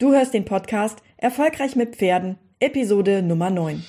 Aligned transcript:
Du 0.00 0.14
hörst 0.14 0.32
den 0.32 0.46
Podcast 0.46 1.02
Erfolgreich 1.18 1.76
mit 1.76 1.94
Pferden, 1.94 2.38
Episode 2.58 3.20
Nummer 3.20 3.50
9. 3.50 3.84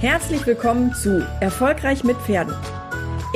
Herzlich 0.00 0.44
willkommen 0.44 0.92
zu 0.94 1.24
Erfolgreich 1.38 2.02
mit 2.02 2.16
Pferden. 2.16 2.56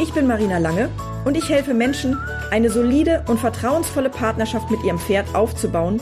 Ich 0.03 0.13
bin 0.13 0.27
Marina 0.27 0.59
Lange 0.59 0.89
und 1.25 1.37
ich 1.37 1.49
helfe 1.49 1.75
Menschen, 1.75 2.19
eine 2.51 2.71
solide 2.71 3.25
und 3.29 3.39
vertrauensvolle 3.39 4.11
Partnerschaft 4.11 4.69
mit 4.69 4.83
ihrem 4.83 4.99
Pferd 4.99 5.33
aufzubauen 5.33 6.01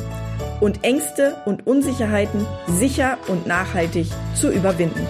und 0.62 0.84
Ängste 0.84 1.36
und 1.44 1.66
Unsicherheiten 1.66 2.46
sicher 2.66 3.18
und 3.28 3.46
nachhaltig 3.46 4.06
zu 4.34 4.50
überwinden. 4.50 5.06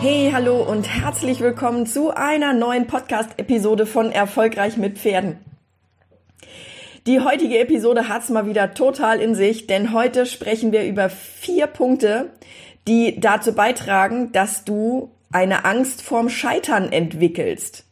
Hey, 0.00 0.30
hallo 0.32 0.62
und 0.62 0.84
herzlich 0.84 1.40
willkommen 1.40 1.84
zu 1.84 2.14
einer 2.14 2.52
neuen 2.52 2.86
Podcast-Episode 2.86 3.84
von 3.84 4.12
Erfolgreich 4.12 4.76
mit 4.76 4.96
Pferden. 4.96 5.38
Die 7.08 7.18
heutige 7.18 7.58
Episode 7.58 8.08
hat's 8.08 8.28
mal 8.28 8.46
wieder 8.46 8.74
total 8.74 9.20
in 9.20 9.34
sich, 9.34 9.66
denn 9.66 9.92
heute 9.92 10.24
sprechen 10.24 10.70
wir 10.70 10.86
über 10.86 11.10
vier 11.10 11.66
Punkte, 11.66 12.30
die 12.86 13.18
dazu 13.18 13.52
beitragen, 13.54 14.30
dass 14.30 14.64
du 14.64 15.10
eine 15.32 15.64
Angst 15.64 16.02
vorm 16.02 16.28
Scheitern 16.28 16.92
entwickelst. 16.92 17.84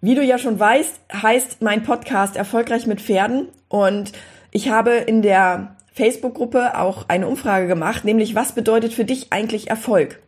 Wie 0.00 0.16
du 0.16 0.24
ja 0.24 0.38
schon 0.38 0.58
weißt, 0.58 1.02
heißt 1.12 1.62
mein 1.62 1.84
Podcast 1.84 2.34
Erfolgreich 2.34 2.88
mit 2.88 3.00
Pferden 3.00 3.46
und 3.68 4.10
ich 4.50 4.70
habe 4.70 4.94
in 4.94 5.22
der 5.22 5.76
Facebook-Gruppe 5.92 6.76
auch 6.80 7.08
eine 7.08 7.28
Umfrage 7.28 7.68
gemacht, 7.68 8.04
nämlich 8.04 8.34
was 8.34 8.56
bedeutet 8.56 8.92
für 8.92 9.04
dich 9.04 9.32
eigentlich 9.32 9.70
Erfolg? 9.70 10.18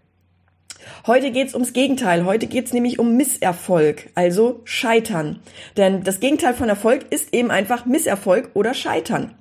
Heute 1.07 1.31
geht's 1.31 1.55
ums 1.55 1.73
Gegenteil. 1.73 2.25
Heute 2.25 2.47
geht's 2.47 2.73
nämlich 2.73 2.99
um 2.99 3.17
Misserfolg, 3.17 4.11
also 4.15 4.61
Scheitern. 4.65 5.41
Denn 5.77 6.03
das 6.03 6.21
Gegenteil 6.21 6.55
von 6.55 6.69
Erfolg 6.69 7.07
ist 7.11 7.33
eben 7.35 7.51
einfach 7.51 7.87
Misserfolg 7.87 8.51
oder 8.55 8.75
Scheitern. 8.75 9.35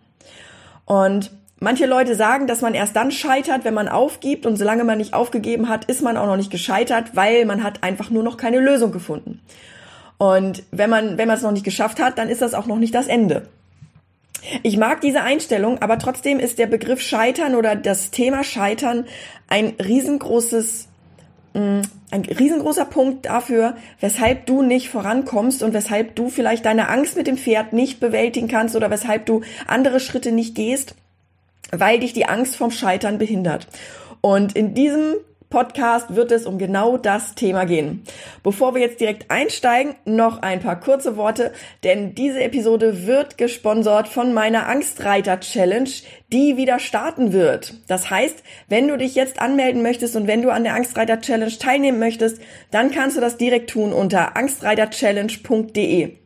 Und 0.85 1.31
manche 1.59 1.85
Leute 1.85 2.15
sagen, 2.15 2.47
dass 2.47 2.61
man 2.61 2.73
erst 2.73 2.95
dann 2.95 3.11
scheitert, 3.11 3.65
wenn 3.65 3.73
man 3.73 3.87
aufgibt. 3.87 4.45
Und 4.45 4.57
solange 4.57 4.83
man 4.83 4.97
nicht 4.97 5.13
aufgegeben 5.13 5.69
hat, 5.69 5.85
ist 5.85 6.01
man 6.01 6.17
auch 6.17 6.27
noch 6.27 6.37
nicht 6.37 6.51
gescheitert, 6.51 7.15
weil 7.15 7.45
man 7.45 7.63
hat 7.63 7.83
einfach 7.83 8.09
nur 8.09 8.23
noch 8.23 8.37
keine 8.37 8.59
Lösung 8.59 8.91
gefunden. 8.91 9.41
Und 10.17 10.63
wenn 10.71 10.89
man, 10.89 11.17
wenn 11.17 11.27
man 11.27 11.37
es 11.37 11.43
noch 11.43 11.51
nicht 11.51 11.65
geschafft 11.65 11.99
hat, 11.99 12.17
dann 12.17 12.29
ist 12.29 12.41
das 12.41 12.53
auch 12.53 12.67
noch 12.67 12.77
nicht 12.77 12.95
das 12.95 13.07
Ende. 13.07 13.47
Ich 14.63 14.77
mag 14.77 15.01
diese 15.01 15.21
Einstellung, 15.21 15.81
aber 15.81 15.97
trotzdem 15.97 16.39
ist 16.39 16.59
der 16.59 16.67
Begriff 16.67 17.01
Scheitern 17.01 17.55
oder 17.55 17.75
das 17.75 18.11
Thema 18.11 18.43
Scheitern 18.43 19.05
ein 19.47 19.73
riesengroßes 19.83 20.87
ein 21.55 22.25
riesengroßer 22.25 22.85
Punkt 22.85 23.25
dafür, 23.25 23.75
weshalb 23.99 24.45
du 24.45 24.61
nicht 24.61 24.89
vorankommst 24.89 25.63
und 25.63 25.73
weshalb 25.73 26.15
du 26.15 26.29
vielleicht 26.29 26.65
deine 26.65 26.89
Angst 26.89 27.15
mit 27.15 27.27
dem 27.27 27.37
Pferd 27.37 27.73
nicht 27.73 27.99
bewältigen 27.99 28.47
kannst 28.47 28.75
oder 28.75 28.91
weshalb 28.91 29.25
du 29.25 29.41
andere 29.65 29.99
Schritte 29.99 30.31
nicht 30.31 30.55
gehst, 30.55 30.95
weil 31.71 31.99
dich 31.99 32.13
die 32.13 32.25
Angst 32.25 32.55
vom 32.57 32.71
Scheitern 32.71 33.17
behindert. 33.17 33.67
Und 34.21 34.55
in 34.55 34.73
diesem 34.73 35.15
Podcast 35.55 36.13
wird 36.17 36.33
es 36.33 36.45
um 36.45 36.57
genau 36.57 36.97
das 36.97 37.33
Thema 37.33 37.63
gehen. 37.63 38.03
Bevor 38.43 38.75
wir 38.75 38.81
jetzt 38.81 38.99
direkt 38.99 39.31
einsteigen, 39.31 39.95
noch 40.03 40.41
ein 40.41 40.59
paar 40.59 40.77
kurze 40.77 41.15
Worte, 41.15 41.53
denn 41.85 42.13
diese 42.13 42.43
Episode 42.43 43.07
wird 43.07 43.37
gesponsert 43.37 44.09
von 44.09 44.33
meiner 44.33 44.67
Angstreiter 44.67 45.39
Challenge, 45.39 45.89
die 46.33 46.57
wieder 46.57 46.79
starten 46.79 47.31
wird. 47.31 47.75
Das 47.87 48.09
heißt, 48.09 48.43
wenn 48.67 48.89
du 48.89 48.97
dich 48.97 49.15
jetzt 49.15 49.41
anmelden 49.41 49.81
möchtest 49.81 50.17
und 50.17 50.27
wenn 50.27 50.41
du 50.41 50.49
an 50.49 50.65
der 50.65 50.75
Angstreiter 50.75 51.21
Challenge 51.21 51.57
teilnehmen 51.57 51.99
möchtest, 51.99 52.41
dann 52.71 52.91
kannst 52.91 53.15
du 53.15 53.21
das 53.21 53.37
direkt 53.37 53.69
tun 53.69 53.93
unter 53.93 54.35
angstreiterchallenge.de. 54.35 56.24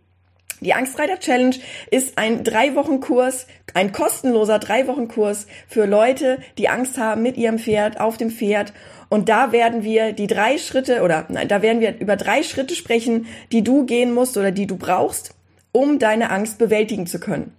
Die 0.62 0.74
Angstreiter 0.74 1.20
Challenge 1.20 1.56
ist 1.90 2.18
ein 2.18 2.44
drei 2.44 2.76
Wochen 2.76 3.00
Kurs, 3.00 3.48
ein 3.74 3.92
kostenloser 3.92 4.60
drei 4.60 4.88
Wochen 4.88 5.08
Kurs 5.08 5.48
für 5.68 5.86
Leute, 5.86 6.40
die 6.58 6.70
Angst 6.70 6.98
haben 6.98 7.22
mit 7.22 7.38
ihrem 7.38 7.60
Pferd, 7.60 8.00
auf 8.00 8.18
dem 8.18 8.32
Pferd 8.32 8.74
und 9.10 9.30
da 9.30 9.52
werden 9.52 9.84
wir 9.84 10.14
die 10.14 10.28
drei 10.28 10.58
Schritte 10.58 11.02
oder 11.02 11.26
nein, 11.30 11.48
da 11.48 11.62
werden 11.62 11.82
wir 11.82 12.00
über 12.00 12.16
drei 12.16 12.44
Schritte 12.44 12.76
sprechen, 12.76 13.28
die 13.52 13.64
du 13.64 13.86
gehen 13.86 14.14
musst 14.14 14.38
oder 14.38 14.52
die 14.52 14.68
du 14.68 14.78
brauchst, 14.78 15.34
um 15.72 16.00
deine 16.00 16.30
Angst 16.30 16.58
bewältigen 16.58 17.08
zu 17.08 17.20
können. 17.20 17.54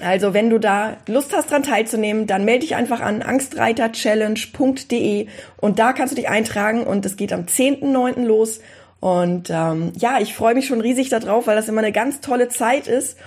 Also 0.00 0.32
wenn 0.32 0.48
du 0.48 0.58
da 0.58 0.96
Lust 1.06 1.36
hast, 1.36 1.50
dran 1.50 1.62
teilzunehmen, 1.62 2.26
dann 2.26 2.46
melde 2.46 2.60
dich 2.60 2.74
einfach 2.74 3.00
an 3.00 3.20
angstreiterchallenge.de 3.20 5.26
und 5.58 5.78
da 5.78 5.92
kannst 5.92 6.12
du 6.12 6.16
dich 6.16 6.30
eintragen 6.30 6.84
und 6.84 7.04
es 7.04 7.16
geht 7.16 7.32
am 7.32 7.42
10.9. 7.42 8.24
los. 8.24 8.60
Und 9.02 9.50
ähm, 9.50 9.92
ja, 9.98 10.20
ich 10.20 10.32
freue 10.32 10.54
mich 10.54 10.68
schon 10.68 10.80
riesig 10.80 11.08
darauf, 11.08 11.48
weil 11.48 11.56
das 11.56 11.68
immer 11.68 11.80
eine 11.80 11.90
ganz 11.90 12.20
tolle 12.20 12.48
Zeit 12.48 12.86
ist. 12.86 13.18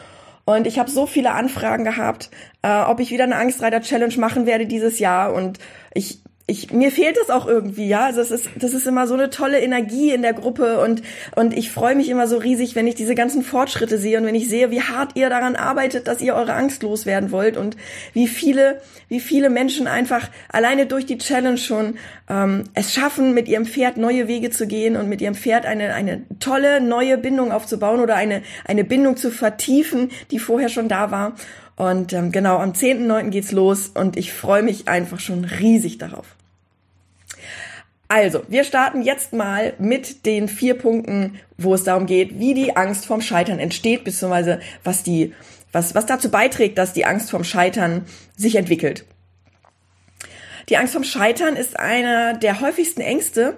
Und 0.45 0.67
ich 0.67 0.79
habe 0.79 0.89
so 0.89 1.05
viele 1.05 1.31
Anfragen 1.31 1.83
gehabt, 1.83 2.29
äh, 2.61 2.83
ob 2.83 3.01
ich 3.01 3.11
wieder 3.11 3.25
eine 3.25 3.35
Angstreiter-Challenge 3.35 4.15
machen 4.17 4.45
werde 4.45 4.67
dieses 4.67 4.99
Jahr. 4.99 5.33
Und 5.33 5.59
ich 5.93 6.21
ich, 6.47 6.71
mir 6.71 6.91
fehlt 6.91 7.17
es 7.17 7.31
auch 7.31 7.47
irgendwie, 7.47 7.87
ja. 7.87 8.05
Also 8.05 8.21
es 8.21 8.29
ist, 8.29 8.49
das 8.55 8.73
ist 8.73 8.85
immer 8.85 9.07
so 9.07 9.15
eine 9.15 9.31
tolle 9.31 9.59
Energie 9.61 10.11
in 10.11 10.21
der 10.21 10.33
Gruppe 10.33 10.79
und, 10.79 11.01
und 11.35 11.57
ich 11.57 11.71
freue 11.71 11.95
mich 11.95 12.07
immer 12.07 12.27
so 12.27 12.37
riesig, 12.37 12.75
wenn 12.75 12.85
ich 12.85 12.93
diese 12.93 13.15
ganzen 13.15 13.41
Fortschritte 13.41 13.97
sehe 13.97 14.19
und 14.19 14.27
wenn 14.27 14.35
ich 14.35 14.47
sehe, 14.47 14.69
wie 14.69 14.81
hart 14.81 15.15
ihr 15.15 15.29
daran 15.31 15.55
arbeitet, 15.55 16.07
dass 16.07 16.21
ihr 16.21 16.35
eure 16.35 16.53
Angst 16.53 16.83
loswerden 16.83 17.31
wollt 17.31 17.57
und 17.57 17.77
wie 18.13 18.27
viele, 18.27 18.79
wie 19.09 19.19
viele 19.19 19.49
Menschen 19.49 19.87
einfach 19.87 20.29
alleine 20.49 20.85
durch 20.85 21.07
die 21.07 21.17
Challenge 21.17 21.57
schon 21.57 21.95
ähm, 22.29 22.65
es 22.75 22.93
schaffen, 22.93 23.33
mit 23.33 23.47
ihrem 23.47 23.65
Pferd 23.65 23.97
neue 23.97 24.27
Wege 24.27 24.51
zu 24.51 24.67
gehen 24.67 24.97
und 24.97 25.09
mit 25.09 25.21
ihrem 25.21 25.35
Pferd 25.35 25.65
eine, 25.65 25.95
eine 25.95 26.21
tolle 26.39 26.79
neue 26.79 27.17
Bindung 27.17 27.51
aufzubauen 27.51 27.99
oder 27.99 28.15
eine, 28.15 28.43
eine 28.65 28.83
Bindung 28.83 29.17
zu 29.17 29.31
vertiefen, 29.31 30.11
die 30.29 30.37
vorher 30.37 30.69
schon 30.69 30.89
da 30.89 31.09
war. 31.09 31.33
Und 31.75 32.13
ähm, 32.13 32.31
genau, 32.31 32.57
am 32.57 32.71
10.9. 32.71 33.29
geht's 33.29 33.51
los 33.51 33.89
und 33.89 34.17
ich 34.17 34.31
freue 34.31 34.63
mich 34.63 34.87
einfach 34.87 35.19
schon 35.19 35.43
riesig 35.43 35.97
darauf. 35.97 36.35
Also, 38.07 38.43
wir 38.47 38.63
starten 38.63 39.01
jetzt 39.01 39.33
mal 39.33 39.73
mit 39.79 40.25
den 40.25 40.47
vier 40.47 40.75
Punkten, 40.75 41.39
wo 41.57 41.73
es 41.73 41.83
darum 41.83 42.05
geht, 42.05 42.39
wie 42.39 42.53
die 42.53 42.77
Angst 42.77 43.05
vorm 43.07 43.21
Scheitern 43.21 43.59
entsteht, 43.59 44.03
beziehungsweise 44.03 44.59
was 44.83 45.01
die, 45.03 45.33
was, 45.71 45.95
was 45.95 46.05
dazu 46.05 46.29
beiträgt, 46.29 46.77
dass 46.77 46.93
die 46.93 47.05
Angst 47.05 47.31
vorm 47.31 47.43
Scheitern 47.43 48.05
sich 48.37 48.55
entwickelt. 48.55 49.05
Die 50.69 50.77
Angst 50.77 50.93
vorm 50.93 51.03
Scheitern 51.03 51.55
ist 51.55 51.79
einer 51.79 52.35
der 52.35 52.61
häufigsten 52.61 53.01
Ängste, 53.01 53.57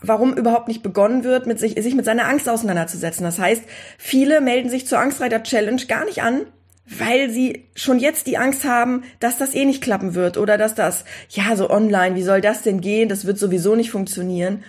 warum 0.00 0.34
überhaupt 0.34 0.68
nicht 0.68 0.82
begonnen 0.82 1.24
wird, 1.24 1.46
mit 1.46 1.58
sich, 1.58 1.74
sich 1.74 1.94
mit 1.94 2.04
seiner 2.04 2.28
Angst 2.28 2.48
auseinanderzusetzen. 2.48 3.24
Das 3.24 3.38
heißt, 3.38 3.62
viele 3.98 4.40
melden 4.40 4.70
sich 4.70 4.86
zur 4.86 4.98
Angstreiter 5.00 5.42
Challenge 5.42 5.84
gar 5.86 6.04
nicht 6.04 6.22
an, 6.22 6.42
weil 6.86 7.30
sie 7.30 7.64
schon 7.74 7.98
jetzt 7.98 8.26
die 8.26 8.36
Angst 8.36 8.64
haben, 8.64 9.04
dass 9.20 9.38
das 9.38 9.54
eh 9.54 9.64
nicht 9.64 9.82
klappen 9.82 10.14
wird 10.14 10.36
oder 10.36 10.58
dass 10.58 10.74
das, 10.74 11.04
ja, 11.30 11.56
so 11.56 11.70
online, 11.70 12.14
wie 12.14 12.22
soll 12.22 12.40
das 12.40 12.62
denn 12.62 12.80
gehen? 12.80 13.08
Das 13.08 13.24
wird 13.24 13.38
sowieso 13.38 13.74
nicht 13.74 13.90
funktionieren. 13.90 14.64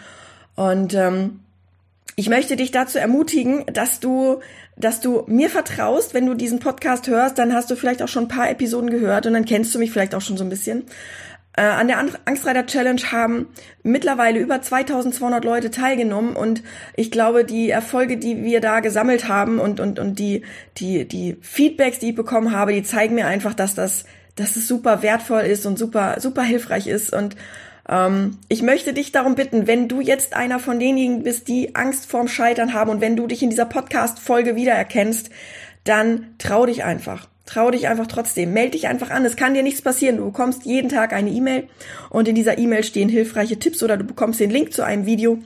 Und 0.56 0.94
ähm, 0.94 1.42
ich 2.16 2.30
möchte 2.30 2.56
dich 2.56 2.72
dazu 2.72 2.98
ermutigen, 2.98 3.66
dass 3.74 4.00
du, 4.00 4.40
dass 4.78 5.02
du 5.02 5.24
mir 5.28 5.50
vertraust, 5.50 6.14
wenn 6.14 6.26
du 6.26 6.34
diesen 6.34 6.60
Podcast 6.60 7.08
hörst, 7.08 7.38
dann 7.38 7.54
hast 7.54 7.70
du 7.70 7.76
vielleicht 7.76 8.02
auch 8.02 8.08
schon 8.08 8.26
ein 8.26 8.30
paar 8.30 8.50
Episoden 8.50 8.90
gehört 8.90 9.26
und 9.26 9.34
dann 9.34 9.44
kennst 9.44 9.76
du 9.76 9.80
mich 9.80 9.92
vielleicht 9.92 10.16
auch 10.16 10.22
schon 10.22 10.38
so 10.38 10.46
ein 10.46 10.50
bisschen. 10.50 10.84
Äh, 11.58 11.62
an 11.62 11.88
der 11.88 12.00
Angstreiter 12.26 12.66
Challenge 12.66 13.02
haben 13.12 13.48
mittlerweile 13.82 14.40
über 14.40 14.62
2200 14.62 15.46
Leute 15.46 15.72
teilgenommen 15.72 16.36
und 16.36 16.64
ich 16.96 17.12
glaube, 17.12 17.46
die 17.46 17.70
Erfolge, 17.70 18.18
die 18.18 18.44
wir 18.44 18.60
da 18.60 18.82
gesammelt 18.82 19.30
haben 19.30 19.60
und, 19.60 19.80
und, 19.80 19.98
und 19.98 20.20
die, 20.20 20.44
die, 20.78 21.08
die 21.08 21.38
Feedbacks, 21.42 22.00
die 22.00 22.10
ich 22.10 22.16
bekommen 22.16 22.52
habe, 22.52 22.74
die 22.74 22.84
zeigen 22.84 23.16
mir 23.16 23.28
einfach, 23.28 23.54
dass 23.54 23.74
das, 23.74 24.04
dass 24.36 24.58
es 24.58 24.68
super 24.68 25.02
wertvoll 25.02 25.44
ist 25.44 25.66
und 25.66 25.80
super, 25.80 26.18
super 26.20 26.44
hilfreich 26.44 26.88
ist 26.88 27.14
und 27.14 27.38
ähm, 27.88 28.38
ich 28.50 28.62
möchte 28.62 28.92
dich 28.92 29.14
darum 29.14 29.36
bitten, 29.36 29.66
wenn 29.66 29.88
du 29.88 30.02
jetzt 30.02 30.36
einer 30.36 30.60
von 30.60 30.78
denjenigen 30.78 31.24
bist, 31.24 31.48
die 31.48 31.74
Angst 31.76 32.06
vorm 32.10 32.28
Scheitern 32.28 32.74
haben 32.74 32.90
und 32.90 33.00
wenn 33.00 33.16
du 33.16 33.28
dich 33.28 33.42
in 33.42 33.50
dieser 33.50 33.66
Podcast-Folge 33.66 34.58
wiedererkennst, 34.58 35.30
dann 35.86 36.34
trau 36.38 36.66
dich 36.66 36.84
einfach. 36.84 37.30
Trau 37.46 37.70
dich 37.70 37.88
einfach 37.88 38.08
trotzdem. 38.08 38.54
Meld 38.54 38.74
dich 38.74 38.88
einfach 38.88 39.12
an. 39.12 39.24
Es 39.24 39.36
kann 39.36 39.54
dir 39.54 39.64
nichts 39.64 39.82
passieren. 39.82 40.18
Du 40.18 40.26
bekommst 40.26 40.66
jeden 40.66 40.90
Tag 40.90 41.14
eine 41.14 41.30
E-Mail 41.30 41.68
und 42.10 42.28
in 42.28 42.36
dieser 42.36 42.58
E-Mail 42.58 42.84
stehen 42.84 43.10
hilfreiche 43.10 43.60
Tipps 43.60 43.84
oder 43.84 43.98
du 43.98 44.04
bekommst 44.04 44.40
den 44.40 44.50
Link 44.50 44.74
zu 44.74 44.84
einem 44.84 45.06
Video 45.06 45.40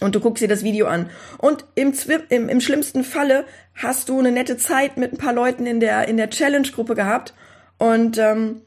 und 0.00 0.14
du 0.14 0.20
guckst 0.20 0.42
dir 0.42 0.48
das 0.48 0.64
Video 0.64 0.86
an. 0.86 1.08
Und 1.38 1.64
im, 1.74 1.94
im, 2.28 2.48
im 2.48 2.60
schlimmsten 2.60 3.04
Falle 3.04 3.44
hast 3.74 4.08
du 4.08 4.18
eine 4.18 4.32
nette 4.32 4.56
Zeit 4.56 4.96
mit 4.96 5.12
ein 5.12 5.18
paar 5.18 5.32
Leuten 5.32 5.66
in 5.66 5.80
der, 5.80 6.08
in 6.08 6.16
der 6.16 6.30
Challenge-Gruppe 6.30 6.94
gehabt 6.94 7.34
und 7.78 8.18
ähm, 8.18 8.62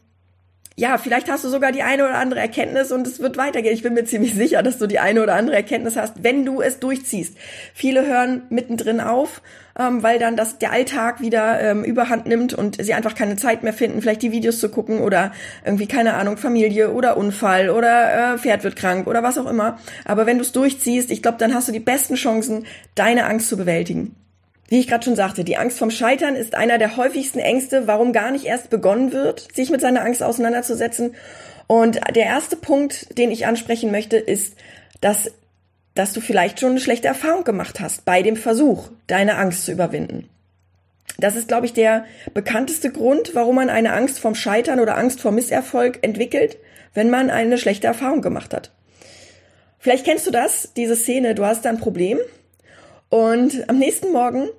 ja, 0.80 1.00
vielleicht 1.00 1.28
hast 1.28 1.44
du 1.44 1.50
sogar 1.50 1.72
die 1.72 1.82
eine 1.82 2.06
oder 2.06 2.20
andere 2.20 2.40
Erkenntnis 2.40 2.92
und 2.92 3.08
es 3.08 3.20
wird 3.20 3.36
weitergehen. 3.36 3.74
Ich 3.74 3.82
bin 3.82 3.96
mir 3.96 4.06
ziemlich 4.06 4.36
sicher, 4.36 4.62
dass 4.62 4.78
du 4.78 4.86
die 4.86 5.00
eine 5.00 5.24
oder 5.24 5.34
andere 5.34 5.56
Erkenntnis 5.56 5.96
hast, 5.96 6.24
wenn 6.24 6.46
du 6.46 6.62
es 6.62 6.80
durchziehst. 6.80 7.36
Viele 7.74 8.06
hören 8.06 8.44
mittendrin 8.50 9.00
auf, 9.00 9.42
ähm, 9.80 10.04
weil 10.04 10.20
dann 10.20 10.38
das, 10.38 10.60
der 10.60 10.72
Alltag 10.72 11.20
wieder 11.20 11.60
ähm, 11.60 11.84
überhand 11.84 12.28
nimmt 12.28 12.54
und 12.54 12.80
sie 12.80 12.94
einfach 12.94 13.16
keine 13.16 13.38
Zeit 13.38 13.64
mehr 13.64 13.74
finden, 13.74 14.04
vielleicht 14.04 14.22
die 14.22 14.32
Videos 14.32 14.60
zu 14.60 14.70
gucken 14.70 15.00
oder 15.00 15.32
irgendwie, 15.66 15.88
keine 15.88 16.14
Ahnung, 16.14 16.38
Familie 16.38 16.92
oder 16.92 17.18
Unfall 17.18 17.72
oder 17.72 18.36
äh, 18.36 18.38
Pferd 18.38 18.64
wird 18.64 18.76
krank 18.76 19.08
oder 19.08 19.24
was 19.24 19.40
auch 19.40 19.50
immer. 19.50 19.80
Aber 20.06 20.28
wenn 20.28 20.38
du 20.38 20.44
es 20.44 20.52
durchziehst, 20.52 21.10
ich 21.10 21.24
glaube, 21.24 21.40
dann 21.40 21.56
hast 21.56 21.68
du 21.68 21.72
die 21.72 21.80
besten 21.80 22.14
Chancen, 22.14 22.68
deine 22.94 23.26
Angst 23.26 23.50
zu 23.50 23.58
bewältigen. 23.58 24.16
Wie 24.68 24.80
ich 24.80 24.88
gerade 24.88 25.06
schon 25.06 25.16
sagte, 25.16 25.44
die 25.44 25.58
Angst 25.58 25.80
vom 25.80 25.92
Scheitern 25.92 26.36
ist 26.36 26.56
einer 26.56 26.78
der 26.78 26.98
häufigsten 26.98 27.40
Ängste, 27.40 27.88
warum 27.88 28.12
gar 28.12 28.31
nicht 28.31 28.46
erst 28.46 28.69
begonnen 28.69 29.14
wird, 29.14 29.48
sich 29.56 29.69
mit 29.69 29.80
seiner 29.80 30.04
Angst 30.04 30.22
auseinanderzusetzen. 30.22 31.16
Und 31.68 32.00
der 32.16 32.25
erste 32.25 32.58
Punkt, 32.58 33.18
den 33.18 33.31
ich 33.31 33.46
ansprechen 33.46 33.92
möchte, 33.92 34.18
ist, 34.18 34.56
dass, 35.00 35.31
dass 35.96 36.14
du 36.14 36.19
vielleicht 36.19 36.60
schon 36.60 36.72
eine 36.72 36.81
schlechte 36.81 37.08
Erfahrung 37.08 37.46
gemacht 37.46 37.80
hast 37.80 38.04
bei 38.04 38.22
dem 38.22 38.36
Versuch, 38.36 38.90
deine 39.08 39.38
Angst 39.38 39.66
zu 39.66 39.72
überwinden. 39.72 40.30
Das 41.18 41.36
ist, 41.36 41.48
glaube 41.48 41.66
ich, 41.66 41.74
der 41.74 42.06
bekannteste 42.34 42.92
Grund, 42.92 43.34
warum 43.34 43.56
man 43.56 43.69
eine 43.69 43.94
Angst 43.94 44.19
vom 44.19 44.36
Scheitern 44.36 44.80
oder 44.80 44.98
Angst 44.98 45.22
vor 45.22 45.31
Misserfolg 45.31 46.00
entwickelt, 46.02 46.58
wenn 46.94 47.10
man 47.10 47.30
eine 47.30 47.58
schlechte 47.58 47.88
Erfahrung 47.88 48.22
gemacht 48.22 48.54
hat. 48.54 48.72
Vielleicht 49.80 50.06
kennst 50.06 50.28
du 50.28 50.31
das, 50.31 50.74
diese 50.75 50.96
Szene, 50.96 51.36
du 51.36 51.46
hast 51.46 51.64
da 51.64 51.69
ein 51.69 51.80
Problem 51.80 52.19
und 53.09 53.69
am 53.69 53.77
nächsten 53.77 54.12
Morgen, 54.12 54.50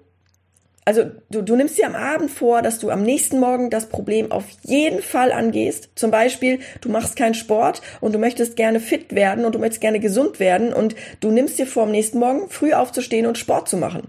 also 0.85 1.11
du, 1.31 1.43
du 1.43 1.55
nimmst 1.55 1.77
dir 1.77 1.87
am 1.87 1.95
Abend 1.95 2.31
vor, 2.31 2.63
dass 2.63 2.79
du 2.79 2.91
am 2.91 3.03
nächsten 3.03 3.39
Morgen 3.39 3.69
das 3.69 3.91
Problem 3.91 4.33
auf 4.33 4.45
jeden 4.63 5.03
Fall 5.03 5.33
angehst. 5.33 5.91
Zum 5.97 6.11
Beispiel, 6.11 6.61
du 6.81 6.89
machst 6.89 7.17
keinen 7.17 7.35
Sport 7.35 7.83
und 8.01 8.15
du 8.15 8.19
möchtest 8.19 8.57
gerne 8.57 8.81
fit 8.81 9.15
werden 9.15 9.45
und 9.45 9.55
du 9.55 9.59
möchtest 9.59 9.83
gerne 9.83 10.01
gesund 10.01 10.41
werden 10.41 10.73
und 10.73 10.97
du 11.21 11.31
nimmst 11.31 11.59
dir 11.59 11.67
vor, 11.67 11.83
am 11.83 11.91
nächsten 11.91 12.19
Morgen 12.19 12.49
früh 12.49 12.73
aufzustehen 12.73 13.27
und 13.27 13.37
Sport 13.37 13.69
zu 13.69 13.77
machen. 13.77 14.09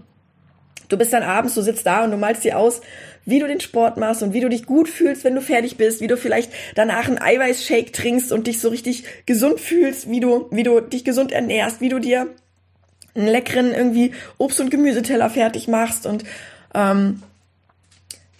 Du 0.88 0.96
bist 0.96 1.12
dann 1.12 1.22
abends, 1.22 1.54
du 1.54 1.62
sitzt 1.62 1.86
da 1.86 2.02
und 2.02 2.10
du 2.10 2.16
malst 2.16 2.44
dir 2.44 2.58
aus, 2.58 2.80
wie 3.24 3.38
du 3.38 3.46
den 3.46 3.60
Sport 3.60 3.96
machst 3.96 4.22
und 4.22 4.32
wie 4.32 4.40
du 4.40 4.48
dich 4.48 4.66
gut 4.66 4.88
fühlst, 4.88 5.22
wenn 5.22 5.34
du 5.34 5.42
fertig 5.42 5.76
bist, 5.76 6.00
wie 6.00 6.08
du 6.08 6.16
vielleicht 6.16 6.50
danach 6.74 7.06
einen 7.06 7.20
Eiweißshake 7.20 7.92
trinkst 7.92 8.32
und 8.32 8.46
dich 8.46 8.60
so 8.60 8.70
richtig 8.70 9.04
gesund 9.26 9.60
fühlst, 9.60 10.10
wie 10.10 10.20
du, 10.20 10.48
wie 10.50 10.62
du 10.62 10.80
dich 10.80 11.04
gesund 11.04 11.30
ernährst, 11.30 11.80
wie 11.80 11.90
du 11.90 11.98
dir 11.98 12.28
einen 13.14 13.28
leckeren 13.28 13.72
irgendwie 13.72 14.12
Obst- 14.38 14.60
und 14.60 14.70
Gemüseteller 14.70 15.30
fertig 15.30 15.68
machst 15.68 16.06
und 16.06 16.24
ähm, 16.74 17.22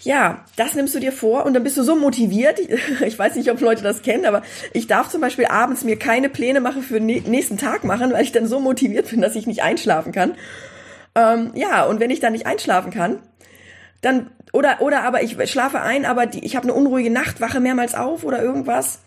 ja, 0.02 0.44
das 0.56 0.74
nimmst 0.74 0.94
du 0.94 0.98
dir 0.98 1.12
vor 1.12 1.44
und 1.44 1.52
dann 1.52 1.62
bist 1.62 1.76
du 1.76 1.82
so 1.82 1.94
motiviert. 1.94 2.58
Ich 3.04 3.18
weiß 3.18 3.36
nicht, 3.36 3.50
ob 3.50 3.60
Leute 3.60 3.82
das 3.82 4.02
kennen, 4.02 4.24
aber 4.24 4.42
ich 4.72 4.86
darf 4.86 5.08
zum 5.08 5.20
Beispiel 5.20 5.46
abends 5.46 5.84
mir 5.84 5.98
keine 5.98 6.30
Pläne 6.30 6.60
machen 6.60 6.82
für 6.82 7.00
den 7.00 7.06
nächsten 7.06 7.58
Tag 7.58 7.84
machen, 7.84 8.12
weil 8.12 8.22
ich 8.22 8.32
dann 8.32 8.46
so 8.46 8.60
motiviert 8.60 9.10
bin, 9.10 9.20
dass 9.20 9.36
ich 9.36 9.46
nicht 9.46 9.62
einschlafen 9.62 10.12
kann. 10.12 10.34
Ähm, 11.14 11.50
ja, 11.54 11.84
und 11.84 12.00
wenn 12.00 12.10
ich 12.10 12.20
dann 12.20 12.32
nicht 12.32 12.46
einschlafen 12.46 12.92
kann, 12.92 13.18
dann 14.00 14.30
oder 14.52 14.80
oder 14.80 15.02
aber 15.02 15.22
ich 15.22 15.36
schlafe 15.50 15.82
ein, 15.82 16.06
aber 16.06 16.26
die, 16.26 16.44
ich 16.44 16.56
habe 16.56 16.64
eine 16.64 16.74
unruhige 16.74 17.10
Nacht, 17.10 17.40
wache 17.40 17.60
mehrmals 17.60 17.94
auf 17.94 18.24
oder 18.24 18.42
irgendwas 18.42 19.00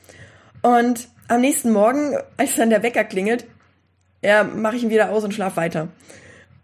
und 0.62 1.08
am 1.28 1.42
nächsten 1.42 1.72
Morgen, 1.72 2.18
als 2.38 2.56
dann 2.56 2.70
der 2.70 2.84
Wecker 2.84 3.04
klingelt, 3.04 3.46
ja, 4.24 4.44
mache 4.44 4.76
ich 4.78 4.84
ihn 4.84 4.90
wieder 4.90 5.12
aus 5.12 5.24
und 5.24 5.34
schlaf 5.34 5.58
weiter. 5.58 5.90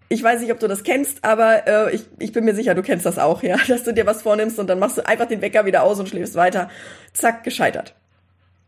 Ich 0.07 0.23
weiß 0.23 0.41
nicht, 0.41 0.51
ob 0.51 0.59
du 0.59 0.67
das 0.67 0.83
kennst, 0.83 1.23
aber 1.23 1.67
äh, 1.67 1.95
ich, 1.95 2.06
ich 2.17 2.31
bin 2.31 2.45
mir 2.45 2.56
sicher, 2.56 2.73
du 2.73 2.81
kennst 2.81 3.06
das 3.06 3.19
auch, 3.19 3.44
ja, 3.44 3.57
dass 3.67 3.83
du 3.83 3.94
dir 3.94 4.06
was 4.06 4.23
vornimmst 4.23 4.57
und 4.57 4.67
dann 4.67 4.79
machst 4.79 4.97
du 4.97 5.06
einfach 5.06 5.27
den 5.27 5.41
Wecker 5.41 5.65
wieder 5.65 5.83
aus 5.83 6.00
und 6.00 6.09
schläfst 6.09 6.35
weiter. 6.35 6.69
Zack, 7.13 7.44
gescheitert. 7.44 7.94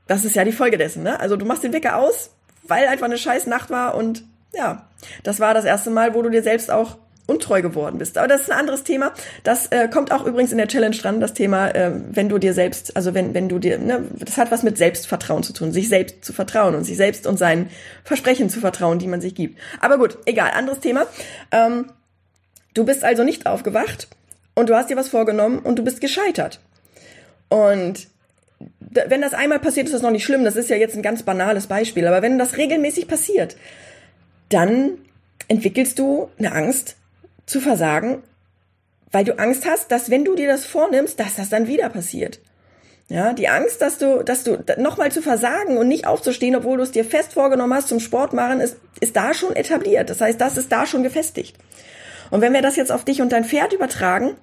Das 0.07 0.25
ist 0.25 0.35
ja 0.35 0.43
die 0.43 0.51
Folge 0.51 0.77
dessen, 0.77 1.03
ne? 1.03 1.19
Also 1.19 1.37
du 1.37 1.45
machst 1.45 1.63
den 1.63 1.73
Wecker 1.73 1.97
aus, 1.97 2.31
weil 2.63 2.87
einfach 2.87 3.05
eine 3.05 3.17
scheiß 3.17 3.47
Nacht 3.47 3.69
war 3.69 3.95
und 3.95 4.23
ja, 4.53 4.87
das 5.23 5.39
war 5.39 5.53
das 5.53 5.65
erste 5.65 5.89
Mal, 5.89 6.13
wo 6.13 6.21
du 6.21 6.29
dir 6.29 6.43
selbst 6.43 6.69
auch 6.69 6.97
untreu 7.31 7.61
geworden 7.61 7.97
bist. 7.97 8.17
Aber 8.17 8.27
das 8.27 8.41
ist 8.41 8.51
ein 8.51 8.59
anderes 8.59 8.83
Thema. 8.83 9.13
Das 9.43 9.67
äh, 9.67 9.87
kommt 9.87 10.11
auch 10.11 10.25
übrigens 10.25 10.51
in 10.51 10.57
der 10.57 10.67
Challenge 10.67 10.95
dran, 10.95 11.19
das 11.19 11.33
Thema, 11.33 11.69
äh, 11.69 11.91
wenn 12.11 12.29
du 12.29 12.37
dir 12.37 12.53
selbst, 12.53 12.95
also 12.95 13.13
wenn, 13.13 13.33
wenn 13.33 13.49
du 13.49 13.57
dir, 13.57 13.79
ne, 13.79 14.05
das 14.19 14.37
hat 14.37 14.51
was 14.51 14.63
mit 14.63 14.77
Selbstvertrauen 14.77 15.43
zu 15.43 15.53
tun, 15.53 15.71
sich 15.71 15.89
selbst 15.89 16.23
zu 16.23 16.33
vertrauen 16.33 16.75
und 16.75 16.83
sich 16.83 16.97
selbst 16.97 17.25
und 17.25 17.37
seinen 17.37 17.69
Versprechen 18.03 18.49
zu 18.49 18.59
vertrauen, 18.59 18.99
die 18.99 19.07
man 19.07 19.21
sich 19.21 19.33
gibt. 19.33 19.57
Aber 19.79 19.97
gut, 19.97 20.17
egal, 20.25 20.51
anderes 20.51 20.79
Thema. 20.79 21.07
Ähm, 21.51 21.85
du 22.73 22.85
bist 22.85 23.03
also 23.03 23.23
nicht 23.23 23.45
aufgewacht 23.45 24.07
und 24.53 24.69
du 24.69 24.75
hast 24.75 24.89
dir 24.89 24.97
was 24.97 25.09
vorgenommen 25.09 25.59
und 25.59 25.79
du 25.79 25.83
bist 25.83 26.01
gescheitert. 26.01 26.59
Und 27.49 28.07
wenn 28.89 29.21
das 29.21 29.33
einmal 29.33 29.59
passiert, 29.59 29.87
ist 29.87 29.93
das 29.93 30.01
noch 30.01 30.11
nicht 30.11 30.25
schlimm. 30.25 30.43
Das 30.43 30.55
ist 30.55 30.69
ja 30.69 30.75
jetzt 30.75 30.95
ein 30.95 31.01
ganz 31.01 31.23
banales 31.23 31.67
Beispiel. 31.67 32.07
Aber 32.07 32.21
wenn 32.21 32.37
das 32.37 32.57
regelmäßig 32.57 33.07
passiert, 33.07 33.55
dann 34.49 34.97
entwickelst 35.47 35.99
du 35.99 36.29
eine 36.37 36.53
Angst 36.53 36.95
zu 37.51 37.61
versagen, 37.61 38.23
weil 39.11 39.25
du 39.25 39.37
Angst 39.37 39.65
hast, 39.65 39.91
dass 39.91 40.09
wenn 40.09 40.25
du 40.25 40.35
dir 40.35 40.47
das 40.47 40.65
vornimmst, 40.65 41.19
dass 41.19 41.35
das 41.35 41.49
dann 41.49 41.67
wieder 41.67 41.89
passiert. 41.89 42.39
Ja, 43.09 43.33
die 43.33 43.49
Angst, 43.49 43.81
dass 43.81 43.97
du, 43.97 44.23
dass 44.23 44.45
du 44.45 44.63
nochmal 44.77 45.11
zu 45.11 45.21
versagen 45.21 45.77
und 45.77 45.89
nicht 45.89 46.07
aufzustehen, 46.07 46.55
obwohl 46.55 46.77
du 46.77 46.83
es 46.83 46.91
dir 46.91 47.03
fest 47.03 47.33
vorgenommen 47.33 47.73
hast 47.73 47.89
zum 47.89 47.99
Sport 47.99 48.31
machen, 48.31 48.61
ist, 48.61 48.77
ist 49.01 49.17
da 49.17 49.33
schon 49.33 49.53
etabliert. 49.53 50.09
Das 50.09 50.21
heißt, 50.21 50.39
das 50.39 50.55
ist 50.55 50.71
da 50.71 50.85
schon 50.85 51.03
gefestigt. 51.03 51.57
Und 52.29 52.39
wenn 52.39 52.53
wir 52.53 52.61
das 52.61 52.77
jetzt 52.77 52.91
auf 52.91 53.03
dich 53.03 53.21
und 53.21 53.33
dein 53.33 53.43
Pferd 53.43 53.73
übertragen, 53.73 54.37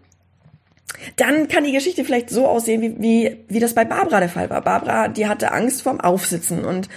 dann 1.16 1.49
kann 1.49 1.64
die 1.64 1.72
Geschichte 1.72 2.04
vielleicht 2.04 2.28
so 2.28 2.46
aussehen, 2.46 2.82
wie, 2.82 3.00
wie, 3.00 3.44
wie 3.49 3.61
das 3.61 3.72
bei 3.72 3.87
Barbara 3.87 4.20
der 4.20 4.28
Fall 4.28 4.50
war. 4.50 4.61
Barbara, 4.61 5.08
die 5.08 5.26
hatte 5.26 5.52
Angst 5.52 5.81
vorm 5.81 6.00
Aufsitzen. 6.00 6.66
Und 6.66 6.90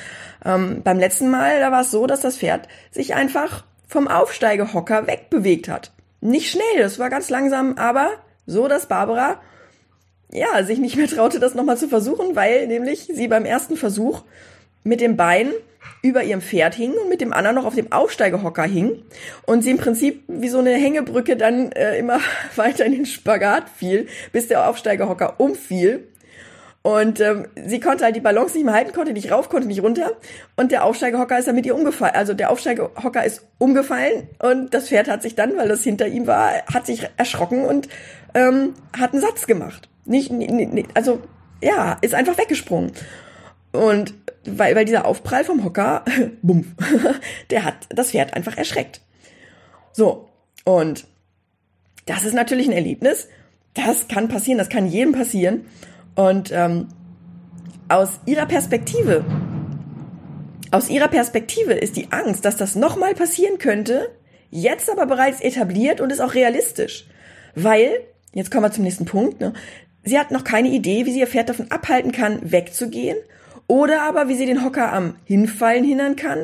ähm, 0.44 0.82
beim 0.84 1.00
letzten 1.00 1.30
Mal, 1.30 1.62
da 1.62 1.72
war 1.72 1.82
es 1.82 1.92
so, 1.92 2.06
dass 2.06 2.20
das 2.20 2.38
Pferd 2.38 2.68
sich 2.92 3.14
einfach 3.14 3.64
vom 3.88 4.10
Aufsteigehocker 4.10 5.08
wegbewegt 5.08 5.70
hat. 5.70 5.92
Nicht 6.22 6.52
schnell, 6.52 6.78
das 6.78 7.00
war 7.00 7.10
ganz 7.10 7.30
langsam, 7.30 7.78
aber 7.78 8.12
so, 8.46 8.68
dass 8.68 8.86
Barbara 8.86 9.42
ja 10.32 10.64
sich 10.64 10.80
nicht 10.80 10.96
mehr 10.96 11.08
traute, 11.08 11.40
das 11.40 11.56
nochmal 11.56 11.78
zu 11.78 11.88
versuchen, 11.88 12.36
weil 12.36 12.68
nämlich 12.68 13.10
sie 13.12 13.28
beim 13.28 13.44
ersten 13.44 13.76
Versuch 13.76 14.24
mit 14.84 15.02
dem 15.02 15.18
Bein 15.18 15.52
über 16.04 16.24
ihrem 16.24 16.42
Pferd 16.42 16.76
hing 16.76 16.94
und 16.94 17.10
mit 17.10 17.22
dem 17.22 17.34
anderen 17.34 17.56
noch 17.56 17.66
auf 17.66 17.76
dem 17.76 17.92
Aufsteigehocker 17.92 18.64
hing 18.64 19.04
und 19.46 19.64
sie 19.64 19.72
im 19.72 19.78
Prinzip 19.78 20.24
wie 20.28 20.50
so 20.50 20.60
eine 20.60 20.74
Hängebrücke 20.74 21.38
dann 21.38 21.72
äh, 21.72 21.98
immer 21.98 22.20
weiter 22.56 22.86
in 22.86 22.94
den 22.94 23.06
Spagat 23.06 23.70
fiel, 23.70 24.08
bis 24.32 24.48
der 24.48 24.68
Aufsteigehocker 24.68 25.40
umfiel 25.40 26.08
und 26.84 27.20
ähm, 27.20 27.48
sie 27.68 27.80
konnte 27.80 28.04
halt 28.04 28.16
die 28.16 28.22
Balance 28.22 28.56
nicht 28.56 28.66
mehr 28.66 28.74
halten, 28.74 28.92
konnte 28.92 29.14
nicht 29.14 29.32
rauf, 29.32 29.50
konnte 29.50 29.68
nicht 29.68 29.84
runter. 29.84 30.14
Und 30.56 30.72
der 30.72 30.84
Aufsteigehocker 30.84 31.38
ist 31.38 31.48
dann 31.48 31.56
mit 31.56 31.66
ihr 31.68 31.76
umgefallen. 31.76 32.16
Also 32.16 32.34
der 32.34 32.50
Aufsteigehocker 32.50 33.24
ist 33.24 33.46
umgefallen 33.60 34.28
und 34.42 34.74
das 34.74 34.88
Pferd 34.88 35.08
hat 35.08 35.22
sich 35.22 35.36
dann, 35.36 35.56
weil 35.58 35.68
das 35.68 35.84
hinter 35.84 36.08
ihm 36.08 36.26
war, 36.26 36.52
hat 36.74 36.88
sich 36.88 37.08
erschrocken 37.18 37.66
und 37.66 37.88
ähm, 38.34 38.74
hat 38.98 39.14
einen 39.14 39.22
Satz 39.22 39.46
gemacht. 39.46 39.90
Nicht, 40.06 40.32
nicht, 40.32 40.90
also 40.96 41.22
ja, 41.62 41.98
ist 42.02 42.16
einfach 42.16 42.40
weggesprungen. 42.40 42.92
Und 43.72 44.16
weil, 44.46 44.76
weil 44.76 44.86
dieser 44.86 45.06
Aufprall 45.06 45.44
vom 45.44 45.64
Hocker, 45.64 46.04
bumm, 46.42 46.76
der 47.52 47.64
hat 47.64 47.76
das 47.90 48.10
Pferd 48.10 48.34
einfach 48.34 48.58
erschreckt. 48.58 49.02
So, 49.94 50.30
und 50.66 51.06
das 52.08 52.24
ist 52.24 52.34
natürlich 52.34 52.68
ein 52.68 52.74
Erlebnis. 52.74 53.28
Das 53.76 54.08
kann 54.08 54.30
passieren, 54.30 54.58
das 54.58 54.70
kann 54.70 54.88
jedem 54.88 55.14
passieren. 55.14 55.66
Und 56.16 56.52
ähm, 56.52 56.88
aus 57.90 58.20
ihrer 58.26 58.46
Perspektive, 58.46 59.26
aus 60.72 60.90
ihrer 60.90 61.08
Perspektive 61.08 61.74
ist 61.74 61.98
die 61.98 62.12
Angst, 62.12 62.46
dass 62.46 62.58
das 62.58 62.76
nochmal 62.76 63.14
passieren 63.14 63.58
könnte, 63.58 64.10
jetzt 64.50 64.90
aber 64.90 65.06
bereits 65.06 65.42
etabliert 65.42 66.02
und 66.02 66.12
ist 66.12 66.22
auch 66.22 66.34
realistisch. 66.34 67.08
Weil, 67.56 67.92
jetzt 68.34 68.52
kommen 68.52 68.64
wir 68.64 68.72
zum 68.72 68.84
nächsten 68.84 69.06
Punkt, 69.06 69.42
ne, 69.42 69.54
sie 70.04 70.18
hat 70.18 70.32
noch 70.32 70.44
keine 70.44 70.70
Idee, 70.70 71.06
wie 71.06 71.12
sie 71.12 71.20
ihr 71.20 71.28
Pferd 71.28 71.50
davon 71.50 71.72
abhalten 71.72 72.12
kann, 72.12 72.40
wegzugehen 72.52 73.18
oder 73.68 74.04
aber 74.04 74.28
wie 74.28 74.36
sie 74.36 74.46
den 74.46 74.64
Hocker 74.64 74.92
am 74.92 75.16
Hinfallen 75.26 75.84
hindern 75.84 76.16
kann. 76.16 76.40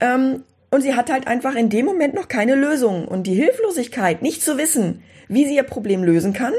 Ähm, 0.00 0.42
und 0.70 0.80
sie 0.80 0.94
hat 0.94 1.12
halt 1.12 1.26
einfach 1.26 1.54
in 1.54 1.68
dem 1.68 1.84
Moment 1.84 2.14
noch 2.14 2.28
keine 2.28 2.54
Lösung. 2.54 3.06
Und 3.06 3.26
die 3.26 3.34
Hilflosigkeit, 3.34 4.22
nicht 4.22 4.42
zu 4.42 4.56
wissen, 4.56 5.02
wie 5.28 5.44
sie 5.44 5.56
ihr 5.56 5.64
Problem 5.64 6.02
lösen 6.02 6.32
kann, 6.32 6.54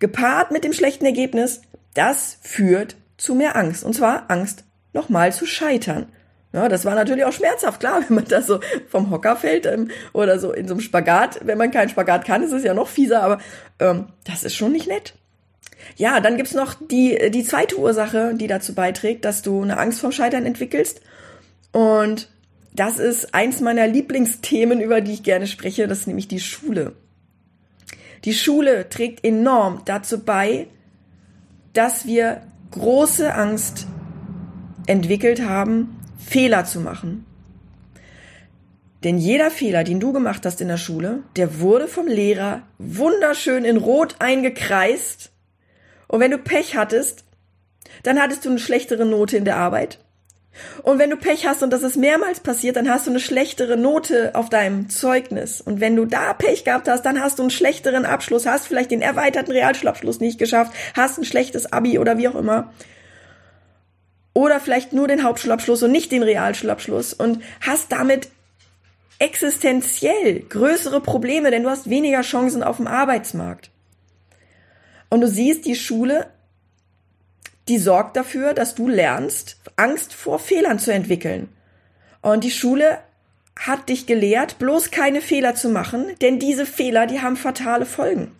gepaart 0.00 0.50
mit 0.50 0.64
dem 0.64 0.72
schlechten 0.72 1.04
Ergebnis, 1.04 1.62
das 1.94 2.38
führt 2.42 2.96
zu 3.16 3.34
mehr 3.34 3.56
Angst. 3.56 3.84
Und 3.84 3.94
zwar 3.94 4.30
Angst, 4.30 4.64
nochmal 4.92 5.32
zu 5.32 5.46
scheitern. 5.46 6.06
Ja, 6.52 6.68
das 6.68 6.84
war 6.84 6.96
natürlich 6.96 7.24
auch 7.24 7.32
schmerzhaft, 7.32 7.80
klar, 7.80 8.02
wenn 8.08 8.16
man 8.16 8.24
da 8.24 8.42
so 8.42 8.60
vom 8.88 9.10
Hocker 9.10 9.36
fällt 9.36 9.66
ähm, 9.66 9.90
oder 10.12 10.38
so 10.38 10.52
in 10.52 10.66
so 10.66 10.74
einem 10.74 10.80
Spagat. 10.80 11.40
Wenn 11.44 11.58
man 11.58 11.70
keinen 11.70 11.88
Spagat 11.90 12.24
kann, 12.24 12.42
ist 12.42 12.52
es 12.52 12.64
ja 12.64 12.74
noch 12.74 12.88
fieser, 12.88 13.22
aber 13.22 13.38
ähm, 13.78 14.06
das 14.24 14.42
ist 14.42 14.56
schon 14.56 14.72
nicht 14.72 14.88
nett. 14.88 15.14
Ja, 15.96 16.20
dann 16.20 16.36
gibt's 16.36 16.54
noch 16.54 16.74
die, 16.74 17.30
die 17.30 17.44
zweite 17.44 17.78
Ursache, 17.78 18.34
die 18.34 18.46
dazu 18.46 18.74
beiträgt, 18.74 19.24
dass 19.24 19.42
du 19.42 19.62
eine 19.62 19.78
Angst 19.78 20.00
vorm 20.00 20.12
Scheitern 20.12 20.44
entwickelst. 20.44 21.00
Und 21.72 22.28
das 22.72 22.98
ist 22.98 23.34
eins 23.34 23.60
meiner 23.60 23.86
Lieblingsthemen, 23.86 24.80
über 24.80 25.00
die 25.00 25.12
ich 25.12 25.22
gerne 25.22 25.46
spreche, 25.46 25.88
das 25.88 26.00
ist 26.00 26.06
nämlich 26.06 26.28
die 26.28 26.40
Schule. 26.40 26.92
Die 28.24 28.34
Schule 28.34 28.88
trägt 28.88 29.24
enorm 29.24 29.82
dazu 29.84 30.24
bei, 30.24 30.66
dass 31.72 32.06
wir 32.06 32.42
große 32.70 33.34
Angst 33.34 33.86
entwickelt 34.86 35.42
haben, 35.42 36.00
Fehler 36.18 36.64
zu 36.64 36.80
machen. 36.80 37.24
Denn 39.04 39.16
jeder 39.16 39.50
Fehler, 39.50 39.82
den 39.82 40.00
du 40.00 40.12
gemacht 40.12 40.44
hast 40.44 40.60
in 40.60 40.68
der 40.68 40.76
Schule, 40.76 41.22
der 41.36 41.60
wurde 41.60 41.88
vom 41.88 42.06
Lehrer 42.06 42.62
wunderschön 42.78 43.64
in 43.64 43.78
Rot 43.78 44.16
eingekreist. 44.18 45.32
Und 46.06 46.20
wenn 46.20 46.30
du 46.30 46.38
Pech 46.38 46.76
hattest, 46.76 47.24
dann 48.02 48.20
hattest 48.20 48.44
du 48.44 48.50
eine 48.50 48.58
schlechtere 48.58 49.06
Note 49.06 49.38
in 49.38 49.46
der 49.46 49.56
Arbeit. 49.56 49.98
Und 50.82 50.98
wenn 50.98 51.10
du 51.10 51.16
Pech 51.16 51.46
hast 51.46 51.62
und 51.62 51.70
das 51.70 51.82
ist 51.82 51.96
mehrmals 51.96 52.40
passiert, 52.40 52.76
dann 52.76 52.90
hast 52.90 53.06
du 53.06 53.10
eine 53.10 53.20
schlechtere 53.20 53.76
Note 53.76 54.34
auf 54.34 54.48
deinem 54.48 54.88
Zeugnis. 54.88 55.60
Und 55.60 55.80
wenn 55.80 55.96
du 55.96 56.04
da 56.04 56.34
Pech 56.34 56.64
gehabt 56.64 56.88
hast, 56.88 57.02
dann 57.02 57.22
hast 57.22 57.38
du 57.38 57.44
einen 57.44 57.50
schlechteren 57.50 58.04
Abschluss, 58.04 58.46
hast 58.46 58.66
vielleicht 58.66 58.90
den 58.90 59.02
erweiterten 59.02 59.52
Realschulabschluss 59.52 60.20
nicht 60.20 60.38
geschafft, 60.38 60.72
hast 60.94 61.18
ein 61.18 61.24
schlechtes 61.24 61.72
Abi 61.72 61.98
oder 61.98 62.18
wie 62.18 62.28
auch 62.28 62.34
immer. 62.34 62.72
Oder 64.32 64.60
vielleicht 64.60 64.92
nur 64.92 65.08
den 65.08 65.22
Hauptschulabschluss 65.22 65.82
und 65.82 65.92
nicht 65.92 66.12
den 66.12 66.22
Realschulabschluss 66.22 67.14
und 67.14 67.42
hast 67.60 67.92
damit 67.92 68.28
existenziell 69.18 70.40
größere 70.40 71.00
Probleme, 71.00 71.50
denn 71.50 71.62
du 71.62 71.70
hast 71.70 71.90
weniger 71.90 72.22
Chancen 72.22 72.62
auf 72.62 72.78
dem 72.78 72.86
Arbeitsmarkt. 72.86 73.70
Und 75.10 75.20
du 75.20 75.28
siehst, 75.28 75.66
die 75.66 75.74
Schule, 75.74 76.28
die 77.70 77.78
sorgt 77.78 78.16
dafür, 78.16 78.52
dass 78.52 78.74
du 78.74 78.88
lernst, 78.88 79.56
Angst 79.76 80.12
vor 80.12 80.40
Fehlern 80.40 80.80
zu 80.80 80.92
entwickeln. 80.92 81.48
Und 82.20 82.42
die 82.42 82.50
Schule 82.50 82.98
hat 83.56 83.88
dich 83.88 84.06
gelehrt, 84.06 84.58
bloß 84.58 84.90
keine 84.90 85.20
Fehler 85.20 85.54
zu 85.54 85.68
machen, 85.68 86.06
denn 86.20 86.40
diese 86.40 86.66
Fehler, 86.66 87.06
die 87.06 87.20
haben 87.20 87.36
fatale 87.36 87.86
Folgen. 87.86 88.32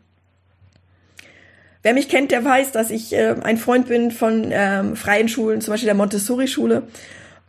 Wer 1.82 1.94
mich 1.94 2.08
kennt, 2.08 2.32
der 2.32 2.44
weiß, 2.44 2.72
dass 2.72 2.90
ich 2.90 3.12
äh, 3.12 3.36
ein 3.42 3.56
Freund 3.56 3.86
bin 3.86 4.10
von 4.10 4.50
ähm, 4.50 4.96
freien 4.96 5.28
Schulen, 5.28 5.60
zum 5.60 5.72
Beispiel 5.72 5.86
der 5.86 5.94
Montessori-Schule. 5.94 6.88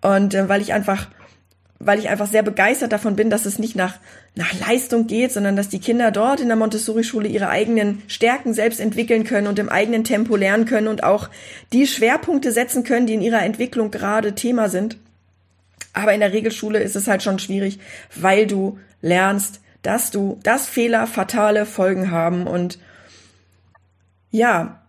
Und 0.01 0.35
äh, 0.35 0.47
weil 0.47 0.61
ich 0.61 0.73
einfach 0.73 1.07
weil 1.85 1.99
ich 1.99 2.09
einfach 2.09 2.27
sehr 2.27 2.43
begeistert 2.43 2.91
davon 2.91 3.15
bin, 3.15 3.29
dass 3.29 3.45
es 3.45 3.59
nicht 3.59 3.75
nach, 3.75 3.95
nach 4.35 4.53
Leistung 4.67 5.07
geht, 5.07 5.31
sondern 5.31 5.55
dass 5.55 5.69
die 5.69 5.79
Kinder 5.79 6.11
dort 6.11 6.39
in 6.39 6.47
der 6.47 6.57
Montessori-Schule 6.57 7.27
ihre 7.27 7.49
eigenen 7.49 8.01
Stärken 8.07 8.53
selbst 8.53 8.79
entwickeln 8.79 9.23
können 9.23 9.47
und 9.47 9.59
im 9.59 9.69
eigenen 9.69 10.03
Tempo 10.03 10.35
lernen 10.35 10.65
können 10.65 10.87
und 10.87 11.03
auch 11.03 11.29
die 11.73 11.87
Schwerpunkte 11.87 12.51
setzen 12.51 12.83
können, 12.83 13.07
die 13.07 13.13
in 13.13 13.21
ihrer 13.21 13.43
Entwicklung 13.43 13.91
gerade 13.91 14.35
Thema 14.35 14.69
sind. 14.69 14.97
Aber 15.93 16.13
in 16.13 16.19
der 16.19 16.33
Regelschule 16.33 16.79
ist 16.79 16.95
es 16.95 17.07
halt 17.07 17.23
schon 17.23 17.39
schwierig, 17.39 17.79
weil 18.15 18.47
du 18.47 18.79
lernst, 19.01 19.59
dass 19.81 20.11
du, 20.11 20.39
dass 20.43 20.67
Fehler 20.67 21.07
fatale 21.07 21.65
Folgen 21.65 22.11
haben 22.11 22.47
und 22.47 22.79
ja, 24.29 24.81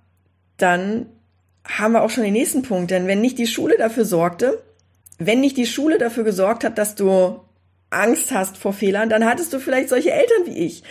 dann 0.56 1.06
haben 1.64 1.92
wir 1.92 2.02
auch 2.02 2.10
schon 2.10 2.24
den 2.24 2.32
nächsten 2.32 2.62
Punkt, 2.62 2.90
denn 2.90 3.06
wenn 3.06 3.20
nicht 3.20 3.38
die 3.38 3.46
Schule 3.46 3.76
dafür 3.78 4.04
sorgte, 4.04 4.62
wenn 5.26 5.40
nicht 5.40 5.56
die 5.56 5.66
Schule 5.66 5.98
dafür 5.98 6.24
gesorgt 6.24 6.64
hat, 6.64 6.78
dass 6.78 6.94
du 6.94 7.40
Angst 7.90 8.32
hast 8.32 8.56
vor 8.56 8.72
Fehlern, 8.72 9.08
dann 9.08 9.24
hattest 9.24 9.52
du 9.52 9.58
vielleicht 9.58 9.88
solche 9.88 10.12
Eltern 10.12 10.46
wie 10.46 10.58
ich. 10.58 10.82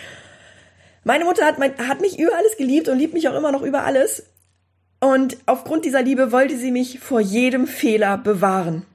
Meine 1.04 1.24
Mutter 1.24 1.44
hat, 1.44 1.58
mein, 1.58 1.76
hat 1.88 2.00
mich 2.00 2.18
über 2.18 2.36
alles 2.36 2.56
geliebt 2.56 2.88
und 2.88 2.98
liebt 2.98 3.14
mich 3.14 3.28
auch 3.28 3.36
immer 3.36 3.50
noch 3.50 3.62
über 3.62 3.84
alles. 3.84 4.24
Und 5.00 5.36
aufgrund 5.46 5.84
dieser 5.84 6.02
Liebe 6.02 6.30
wollte 6.30 6.56
sie 6.56 6.70
mich 6.70 7.00
vor 7.00 7.20
jedem 7.20 7.66
Fehler 7.66 8.18
bewahren. 8.18 8.86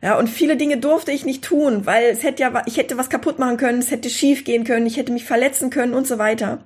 Ja, 0.00 0.16
und 0.16 0.28
viele 0.28 0.56
Dinge 0.56 0.78
durfte 0.78 1.10
ich 1.10 1.24
nicht 1.24 1.42
tun, 1.42 1.86
weil 1.86 2.04
es 2.06 2.22
hätte 2.22 2.42
ja, 2.42 2.62
ich 2.66 2.76
hätte 2.76 2.98
was 2.98 3.10
kaputt 3.10 3.38
machen 3.38 3.56
können, 3.56 3.80
es 3.80 3.90
hätte 3.90 4.10
schief 4.10 4.44
gehen 4.44 4.64
können, 4.64 4.86
ich 4.86 4.96
hätte 4.96 5.12
mich 5.12 5.24
verletzen 5.24 5.70
können 5.70 5.94
und 5.94 6.06
so 6.06 6.18
weiter. 6.18 6.58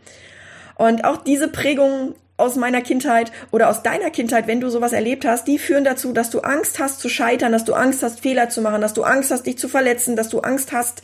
Und 0.75 1.05
auch 1.05 1.17
diese 1.19 1.49
Prägung 1.49 2.15
aus 2.37 2.57
meiner 2.57 2.83
Kindheit 2.83 3.33
oder 3.51 3.69
aus 3.71 3.83
deiner 3.83 4.11
Kindheit, 4.11 4.47
wenn 4.47 4.61
du 4.61 4.69
sowas 4.69 4.93
erlebt 4.93 5.25
hast, 5.25 5.47
die 5.47 5.59
führen 5.59 5.85
dazu, 5.85 6.13
dass 6.13 6.31
du 6.31 6.41
Angst 6.41 6.79
hast 6.79 7.01
zu 7.01 7.09
scheitern, 7.09 7.53
dass 7.53 7.65
du 7.65 7.75
Angst 7.75 8.03
hast, 8.03 8.21
Fehler 8.21 8.51
zu 8.51 8.61
machen, 8.61 8.83
dass 8.83 8.95
du 8.95 9.05
Angst 9.05 9.31
hast, 9.31 9.47
dich 9.47 9.59
zu 9.59 9.69
verletzen, 9.69 10.17
dass 10.17 10.29
du 10.29 10.41
Angst 10.41 10.73
hast, 10.73 11.03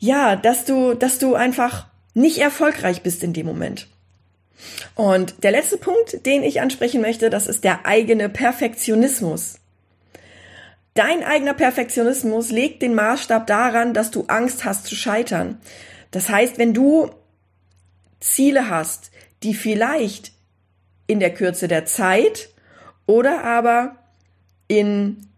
ja, 0.00 0.34
dass 0.34 0.64
du, 0.64 0.94
dass 0.94 1.18
du 1.18 1.34
einfach 1.34 1.86
nicht 2.14 2.38
erfolgreich 2.38 3.02
bist 3.02 3.22
in 3.22 3.32
dem 3.32 3.46
Moment. 3.46 3.86
Und 4.94 5.42
der 5.44 5.52
letzte 5.52 5.76
Punkt, 5.76 6.26
den 6.26 6.42
ich 6.42 6.60
ansprechen 6.60 7.00
möchte, 7.00 7.30
das 7.30 7.46
ist 7.46 7.64
der 7.64 7.86
eigene 7.86 8.28
Perfektionismus. 8.28 9.60
Dein 10.94 11.22
eigener 11.22 11.54
Perfektionismus 11.54 12.50
legt 12.50 12.82
den 12.82 12.94
Maßstab 12.94 13.46
daran, 13.46 13.94
dass 13.94 14.10
du 14.10 14.24
Angst 14.26 14.64
hast 14.64 14.86
zu 14.86 14.94
scheitern. 14.94 15.58
Das 16.10 16.28
heißt, 16.28 16.58
wenn 16.58 16.74
du 16.74 17.10
Ziele 18.20 18.68
hast, 18.68 19.11
die 19.42 19.54
vielleicht 19.54 20.32
in 21.06 21.20
der 21.20 21.34
Kürze 21.34 21.68
der 21.68 21.84
Zeit 21.84 22.50
oder 23.06 23.44
aber 23.44 23.96
in 24.68 25.28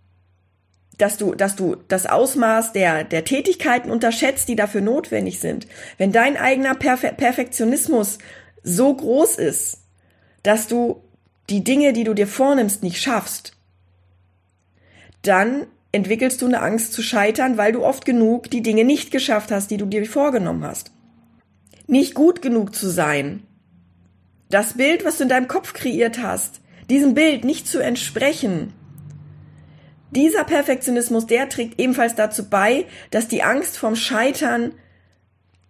dass 0.98 1.16
du, 1.16 1.34
dass 1.34 1.56
du 1.56 1.76
das 1.88 2.06
Ausmaß 2.06 2.72
der, 2.72 3.04
der 3.04 3.24
Tätigkeiten 3.24 3.90
unterschätzt, 3.90 4.48
die 4.48 4.56
dafür 4.56 4.80
notwendig 4.80 5.40
sind. 5.40 5.66
Wenn 5.98 6.12
dein 6.12 6.36
eigener 6.36 6.74
Perfe 6.74 7.12
Perfektionismus 7.16 8.18
so 8.62 8.94
groß 8.94 9.36
ist, 9.36 9.80
dass 10.44 10.68
du 10.68 11.02
die 11.50 11.64
Dinge, 11.64 11.92
die 11.92 12.04
du 12.04 12.14
dir 12.14 12.26
vornimmst, 12.26 12.82
nicht 12.82 13.02
schaffst, 13.02 13.56
dann 15.22 15.66
entwickelst 15.92 16.42
du 16.42 16.46
eine 16.46 16.60
Angst 16.60 16.92
zu 16.92 17.02
scheitern, 17.02 17.56
weil 17.56 17.72
du 17.72 17.84
oft 17.84 18.04
genug 18.04 18.50
die 18.50 18.62
Dinge 18.62 18.84
nicht 18.84 19.10
geschafft 19.10 19.50
hast, 19.50 19.70
die 19.70 19.76
du 19.76 19.86
dir 19.86 20.04
vorgenommen 20.06 20.64
hast. 20.64 20.92
Nicht 21.86 22.14
gut 22.14 22.40
genug 22.40 22.74
zu 22.74 22.88
sein, 22.88 23.42
das 24.54 24.74
Bild, 24.74 25.04
was 25.04 25.16
du 25.16 25.24
in 25.24 25.28
deinem 25.28 25.48
Kopf 25.48 25.72
kreiert 25.72 26.22
hast, 26.22 26.60
diesem 26.88 27.14
Bild 27.14 27.44
nicht 27.44 27.66
zu 27.66 27.80
entsprechen. 27.80 28.72
Dieser 30.12 30.44
Perfektionismus, 30.44 31.26
der 31.26 31.48
trägt 31.48 31.80
ebenfalls 31.80 32.14
dazu 32.14 32.48
bei, 32.48 32.86
dass 33.10 33.26
die 33.26 33.42
Angst 33.42 33.76
vom 33.76 33.96
Scheitern 33.96 34.72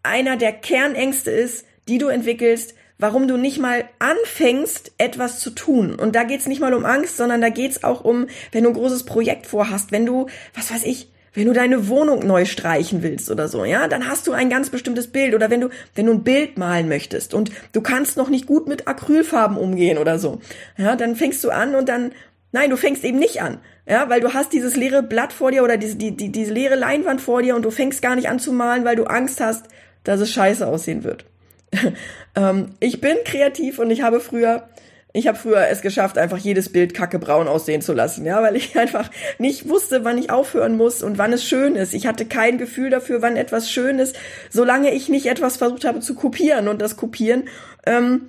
einer 0.03 0.37
der 0.37 0.53
Kernängste 0.53 1.31
ist, 1.31 1.65
die 1.89 1.97
du 1.97 2.09
entwickelst, 2.09 2.75
warum 2.99 3.27
du 3.27 3.39
nicht 3.39 3.59
mal 3.59 3.89
anfängst, 4.01 4.93
etwas 4.99 5.41
zu 5.41 5.49
tun. 5.49 5.95
Und 5.95 6.15
da 6.15 6.25
geht's 6.25 6.47
nicht 6.47 6.61
mal 6.61 6.75
um 6.75 6.85
Angst, 6.85 7.17
sondern 7.17 7.41
da 7.41 7.49
geht's 7.49 7.85
auch 7.85 8.05
um, 8.05 8.27
wenn 8.53 8.65
du 8.65 8.71
ein 8.71 8.75
großes 8.77 9.05
Projekt 9.05 9.47
vorhast, 9.47 9.93
wenn 9.93 10.05
du, 10.05 10.27
was 10.53 10.71
weiß 10.71 10.85
ich, 10.85 11.11
wenn 11.35 11.47
du 11.47 11.53
deine 11.53 11.89
Wohnung 11.89 12.27
neu 12.27 12.45
streichen 12.45 13.03
willst 13.03 13.31
oder 13.31 13.49
so, 13.49 13.65
ja, 13.65 13.89
dann 13.89 14.09
hast 14.09 14.27
du 14.27 14.33
ein 14.33 14.49
ganz 14.49 14.71
bestimmtes 14.71 15.09
Bild 15.09 15.35
oder 15.35 15.51
wenn 15.51 15.61
du, 15.61 15.69
wenn 15.95 16.07
du 16.07 16.13
ein 16.13 16.23
Bild 16.23 16.57
malen 16.57 16.89
möchtest 16.89 17.35
und 17.35 17.51
du 17.73 17.81
kannst 17.81 18.17
noch 18.17 18.31
nicht 18.31 18.47
gut 18.47 18.69
mit 18.69 18.87
Acrylfarben 18.89 19.57
umgehen 19.57 19.99
oder 19.99 20.19
so, 20.19 20.41
ja, 20.77 20.97
dann 20.97 21.17
fängst 21.17 21.43
du 21.45 21.51
an 21.51 21.75
und 21.75 21.89
dann, 21.89 22.13
nein, 22.53 22.71
du 22.71 22.77
fängst 22.77 23.05
eben 23.05 23.19
nicht 23.19 23.43
an, 23.43 23.59
ja, 23.87 24.09
weil 24.09 24.21
du 24.21 24.33
hast 24.33 24.53
dieses 24.53 24.77
leere 24.77 25.03
Blatt 25.03 25.33
vor 25.33 25.51
dir 25.51 25.65
oder 25.65 25.77
diese, 25.77 25.97
die, 25.97 26.17
die, 26.17 26.31
diese 26.31 26.53
leere 26.53 26.77
Leinwand 26.77 27.21
vor 27.21 27.43
dir 27.43 27.57
und 27.57 27.65
du 27.65 27.71
fängst 27.71 28.01
gar 28.01 28.15
nicht 28.15 28.29
an 28.29 28.39
zu 28.39 28.53
malen, 28.53 28.85
weil 28.85 28.97
du 28.97 29.05
Angst 29.05 29.41
hast, 29.41 29.67
dass 30.05 30.21
es 30.21 30.31
scheiße 30.31 30.67
aussehen 30.67 31.03
wird. 31.03 31.25
ähm, 32.37 32.71
ich 32.79 33.01
bin 33.01 33.17
kreativ 33.25 33.81
und 33.81 33.91
ich 33.91 34.03
habe 34.03 34.21
früher 34.21 34.69
ich 35.17 35.29
habe 35.29 35.39
früher 35.39 35.69
es 35.69 35.81
geschafft, 35.81 36.19
einfach 36.19 36.39
jedes 36.39 36.69
Bild 36.69 36.93
kacke 36.93 37.21
braun 37.21 37.47
aussehen 37.47 37.81
zu 37.81 37.93
lassen, 37.93 38.27
ja, 38.27 38.43
weil 38.43 38.57
ich 38.57 38.77
einfach 38.79 39.11
nicht 39.39 39.69
wusste, 39.69 40.05
wann 40.05 40.19
ich 40.19 40.31
aufhören 40.31 40.77
muss 40.77 41.05
und 41.05 41.19
wann 41.19 41.33
es 41.33 41.45
schön 41.45 41.77
ist. 41.77 41.95
Ich 41.95 42.09
hatte 42.09 42.27
kein 42.27 42.59
Gefühl 42.59 42.91
dafür, 42.91 43.23
wann 43.23 43.37
etwas 43.37 43.71
schön 43.71 44.01
ist, 44.01 44.17
solange 44.51 44.93
ich 44.93 45.09
nicht 45.09 45.27
etwas 45.27 45.57
versucht 45.57 45.85
habe 45.85 46.01
zu 46.01 46.17
kopieren. 46.17 46.67
Und 46.67 46.83
das 46.83 46.97
Kopieren, 46.97 47.45
ähm, 47.87 48.23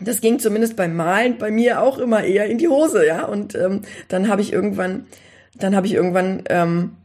das 0.00 0.20
ging 0.20 0.40
zumindest 0.40 0.74
beim 0.74 0.96
Malen 0.96 1.38
bei 1.38 1.52
mir 1.52 1.80
auch 1.80 1.98
immer 1.98 2.24
eher 2.24 2.46
in 2.46 2.58
die 2.58 2.68
Hose, 2.68 3.06
ja. 3.06 3.24
Und 3.24 3.54
ähm, 3.54 3.82
dann 4.08 4.26
habe 4.26 4.42
ich 4.42 4.52
irgendwann, 4.52 5.06
dann 5.54 5.76
habe 5.76 5.86
ich 5.86 5.94
irgendwann 5.94 6.42
ähm, 6.48 6.96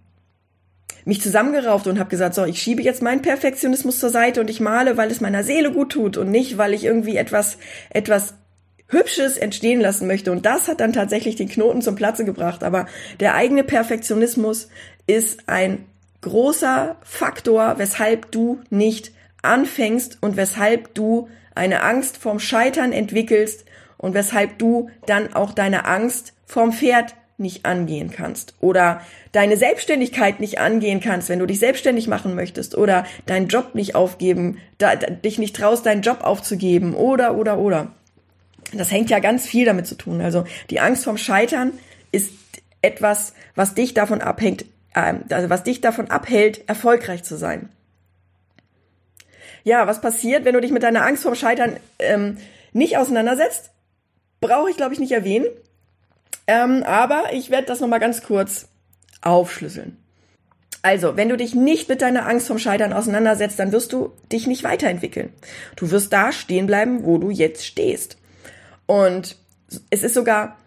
mich 1.06 1.22
zusammengerauft 1.22 1.86
und 1.86 2.00
habe 2.00 2.10
gesagt, 2.10 2.34
so, 2.34 2.46
ich 2.46 2.60
schiebe 2.60 2.82
jetzt 2.82 3.04
meinen 3.04 3.22
Perfektionismus 3.22 4.00
zur 4.00 4.10
Seite 4.10 4.42
und 4.42 4.50
ich 4.50 4.60
male, 4.60 4.98
weil 4.98 5.12
es 5.12 5.22
meiner 5.22 5.44
Seele 5.44 5.72
gut 5.72 5.92
tut 5.92 6.18
und 6.18 6.32
nicht, 6.32 6.58
weil 6.58 6.74
ich 6.74 6.84
irgendwie 6.84 7.18
etwas, 7.18 7.60
etwas 7.92 8.34
Hübsches 8.94 9.38
entstehen 9.38 9.82
lassen 9.82 10.08
möchte. 10.08 10.32
Und 10.32 10.46
das 10.46 10.68
hat 10.68 10.80
dann 10.80 10.94
tatsächlich 10.94 11.36
den 11.36 11.50
Knoten 11.50 11.82
zum 11.82 11.96
Platze 11.96 12.26
gebracht. 12.26 12.64
Aber 12.64 12.86
der 13.20 13.36
eigene 13.36 13.64
Perfektionismus 13.64 14.70
ist 15.08 15.42
ein 15.48 15.86
großer 16.22 16.96
Faktor, 17.04 17.76
weshalb 17.78 18.32
du 18.32 18.62
nicht 18.70 19.12
anfängst 19.42 20.18
und 20.22 20.38
weshalb 20.38 20.94
du 20.96 21.28
eine 21.54 21.84
Angst 21.84 22.18
vorm 22.18 22.40
Scheitern 22.40 22.94
entwickelst 22.94 23.66
und 23.98 24.14
weshalb 24.14 24.58
du 24.58 24.90
dann 25.06 25.34
auch 25.34 25.54
deine 25.54 25.86
Angst 25.86 26.34
vorm 26.46 26.74
Pferd 26.74 27.16
nicht 27.38 27.66
angehen 27.66 28.12
kannst 28.12 28.56
oder 28.60 29.02
deine 29.32 29.58
Selbstständigkeit 29.58 30.40
nicht 30.40 30.60
angehen 30.60 31.00
kannst, 31.00 31.30
wenn 31.30 31.40
du 31.40 31.46
dich 31.46 31.60
selbstständig 31.60 32.08
machen 32.08 32.36
möchtest 32.36 32.78
oder 32.78 33.06
deinen 33.26 33.48
Job 33.48 33.76
nicht 33.76 33.96
aufgeben, 33.96 34.60
da, 34.78 34.96
dich 34.96 35.40
nicht 35.40 35.56
traust, 35.56 35.86
deinen 35.86 36.02
Job 36.02 36.22
aufzugeben 36.22 36.94
oder, 36.94 37.36
oder, 37.36 37.58
oder. 37.58 37.92
Das 38.78 38.92
hängt 38.92 39.10
ja 39.10 39.20
ganz 39.20 39.46
viel 39.46 39.66
damit 39.66 39.88
zu 39.88 39.96
tun. 39.96 40.22
Also 40.22 40.46
die 40.70 40.80
Angst 40.80 41.04
vom 41.04 41.18
Scheitern 41.18 41.74
ist 42.12 42.32
etwas, 42.82 43.34
was 43.56 43.76
dich 43.76 43.94
davon 43.94 44.22
abhängt, 44.22 44.66
äh, 44.94 45.16
also 45.30 45.50
was 45.50 45.64
dich 45.64 45.82
davon 45.82 46.10
abhält, 46.10 46.68
erfolgreich 46.68 47.24
zu 47.24 47.38
sein. 47.38 47.70
Ja, 49.64 49.88
was 49.88 50.02
passiert, 50.02 50.44
wenn 50.44 50.54
du 50.54 50.62
dich 50.62 50.72
mit 50.72 50.84
deiner 50.84 51.06
Angst 51.06 51.24
vorm 51.24 51.36
Scheitern 51.36 51.78
ähm, 52.00 52.38
nicht 52.74 52.98
auseinandersetzt? 52.98 53.70
brauche 54.44 54.70
ich, 54.70 54.78
glaube 54.78 54.94
ich, 54.94 55.00
nicht 55.00 55.14
erwähnen. 55.14 55.48
Ähm, 56.46 56.84
aber 56.84 57.34
ich 57.34 57.50
werde 57.50 57.66
das 57.66 57.80
nochmal 57.80 58.02
ganz 58.02 58.22
kurz 58.22 58.68
aufschlüsseln. 59.22 59.98
Also, 60.82 61.16
wenn 61.16 61.30
du 61.30 61.38
dich 61.38 61.56
nicht 61.56 61.88
mit 61.88 62.02
deiner 62.02 62.28
Angst 62.28 62.48
vom 62.48 62.60
Scheitern 62.60 62.92
auseinandersetzt, 62.92 63.58
dann 63.58 63.72
wirst 63.72 63.94
du 63.94 64.12
dich 64.34 64.46
nicht 64.46 64.66
weiterentwickeln. 64.66 65.32
Du 65.78 65.92
wirst 65.92 66.12
da 66.12 66.34
stehen 66.34 66.68
bleiben, 66.68 67.06
wo 67.06 67.18
du 67.18 67.30
jetzt 67.30 67.66
stehst. 67.66 68.18
Und 68.86 69.38
es 69.90 70.04
ist 70.04 70.14
sogar, 70.14 70.58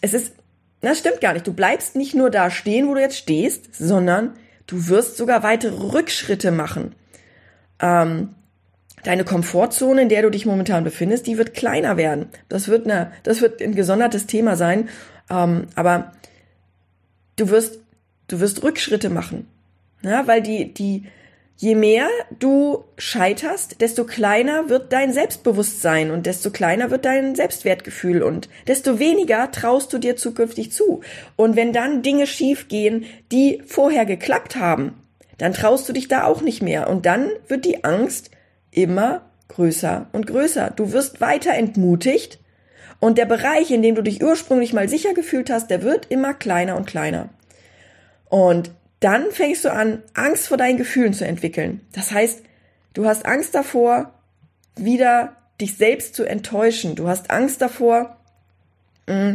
es 0.00 0.14
ist, 0.14 0.32
das 0.80 0.98
stimmt 0.98 1.20
gar 1.20 1.32
nicht. 1.32 1.46
Du 1.46 1.52
bleibst 1.52 1.96
nicht 1.96 2.14
nur 2.14 2.30
da 2.30 2.50
stehen, 2.50 2.88
wo 2.88 2.94
du 2.94 3.00
jetzt 3.00 3.18
stehst, 3.18 3.74
sondern 3.74 4.34
du 4.66 4.88
wirst 4.88 5.16
sogar 5.16 5.42
weitere 5.42 5.92
Rückschritte 5.92 6.50
machen. 6.50 6.94
Ähm, 7.80 8.34
deine 9.04 9.24
Komfortzone, 9.24 10.02
in 10.02 10.08
der 10.08 10.22
du 10.22 10.30
dich 10.30 10.46
momentan 10.46 10.84
befindest, 10.84 11.26
die 11.26 11.38
wird 11.38 11.54
kleiner 11.54 11.96
werden. 11.96 12.26
Das 12.48 12.68
wird 12.68 12.86
eine, 12.86 13.12
das 13.22 13.40
wird 13.40 13.62
ein 13.62 13.74
gesondertes 13.74 14.26
Thema 14.26 14.56
sein. 14.56 14.88
Ähm, 15.30 15.66
aber 15.74 16.12
du 17.36 17.50
wirst, 17.50 17.80
du 18.28 18.40
wirst 18.40 18.62
Rückschritte 18.62 19.10
machen. 19.10 19.48
Ja, 20.02 20.26
weil 20.26 20.42
die, 20.42 20.72
die, 20.72 21.06
je 21.56 21.74
mehr 21.74 22.08
du 22.38 22.84
scheiterst, 22.98 23.80
desto 23.80 24.04
kleiner 24.04 24.68
wird 24.68 24.92
dein 24.92 25.12
Selbstbewusstsein 25.12 26.10
und 26.10 26.26
desto 26.26 26.50
kleiner 26.50 26.90
wird 26.90 27.04
dein 27.04 27.34
Selbstwertgefühl 27.34 28.22
und 28.22 28.48
desto 28.66 28.98
weniger 28.98 29.50
traust 29.50 29.92
du 29.92 29.98
dir 29.98 30.16
zukünftig 30.16 30.72
zu. 30.72 31.00
Und 31.36 31.56
wenn 31.56 31.72
dann 31.72 32.02
Dinge 32.02 32.26
schiefgehen, 32.26 33.06
die 33.32 33.62
vorher 33.66 34.04
geklappt 34.04 34.56
haben, 34.56 35.02
dann 35.38 35.54
traust 35.54 35.88
du 35.88 35.92
dich 35.92 36.08
da 36.08 36.24
auch 36.24 36.42
nicht 36.42 36.62
mehr 36.62 36.88
und 36.88 37.06
dann 37.06 37.30
wird 37.48 37.64
die 37.64 37.84
Angst 37.84 38.30
immer 38.70 39.22
größer 39.48 40.08
und 40.12 40.26
größer. 40.26 40.72
Du 40.76 40.92
wirst 40.92 41.20
weiter 41.20 41.54
entmutigt 41.54 42.38
und 43.00 43.18
der 43.18 43.26
Bereich, 43.26 43.70
in 43.70 43.82
dem 43.82 43.94
du 43.94 44.02
dich 44.02 44.22
ursprünglich 44.22 44.72
mal 44.72 44.88
sicher 44.88 45.14
gefühlt 45.14 45.50
hast, 45.50 45.70
der 45.70 45.82
wird 45.82 46.06
immer 46.10 46.34
kleiner 46.34 46.76
und 46.76 46.86
kleiner. 46.86 47.30
Und 48.28 48.70
dann 49.06 49.30
fängst 49.30 49.64
du 49.64 49.72
an, 49.72 50.02
Angst 50.14 50.48
vor 50.48 50.56
deinen 50.56 50.78
Gefühlen 50.78 51.14
zu 51.14 51.24
entwickeln. 51.24 51.80
Das 51.92 52.10
heißt, 52.10 52.42
du 52.92 53.06
hast 53.06 53.24
Angst 53.24 53.54
davor, 53.54 54.12
wieder 54.74 55.36
dich 55.60 55.76
selbst 55.76 56.16
zu 56.16 56.24
enttäuschen. 56.24 56.96
Du 56.96 57.06
hast 57.06 57.30
Angst 57.30 57.62
davor, 57.62 58.16
mm, 59.06 59.34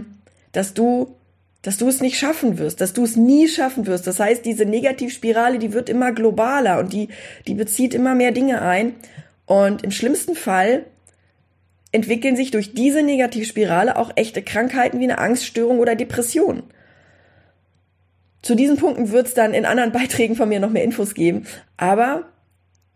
dass 0.51 0.73
du, 0.73 1.15
dass 1.61 1.77
du 1.77 1.87
es 1.87 2.01
nicht 2.01 2.19
schaffen 2.19 2.57
wirst, 2.57 2.81
dass 2.81 2.91
du 2.91 3.05
es 3.05 3.15
nie 3.15 3.47
schaffen 3.47 3.87
wirst. 3.87 4.07
Das 4.07 4.19
heißt, 4.19 4.43
diese 4.43 4.65
Negativspirale, 4.65 5.57
die 5.57 5.71
wird 5.71 5.87
immer 5.87 6.11
globaler 6.11 6.77
und 6.77 6.91
die, 6.91 7.07
die 7.47 7.53
bezieht 7.53 7.93
immer 7.93 8.13
mehr 8.13 8.33
Dinge 8.33 8.61
ein. 8.61 8.95
Und 9.45 9.85
im 9.85 9.91
schlimmsten 9.91 10.35
Fall 10.35 10.85
entwickeln 11.93 12.35
sich 12.35 12.51
durch 12.51 12.73
diese 12.73 13.03
Negativspirale 13.03 13.95
auch 13.95 14.11
echte 14.17 14.41
Krankheiten 14.41 14.99
wie 14.99 15.05
eine 15.05 15.19
Angststörung 15.19 15.79
oder 15.79 15.95
Depression. 15.95 16.63
Zu 18.41 18.55
diesen 18.55 18.77
Punkten 18.77 19.11
wird 19.11 19.27
es 19.27 19.33
dann 19.33 19.53
in 19.53 19.65
anderen 19.65 19.91
Beiträgen 19.93 20.35
von 20.35 20.49
mir 20.49 20.59
noch 20.59 20.69
mehr 20.69 20.83
Infos 20.83 21.13
geben. 21.13 21.45
Aber 21.77 22.25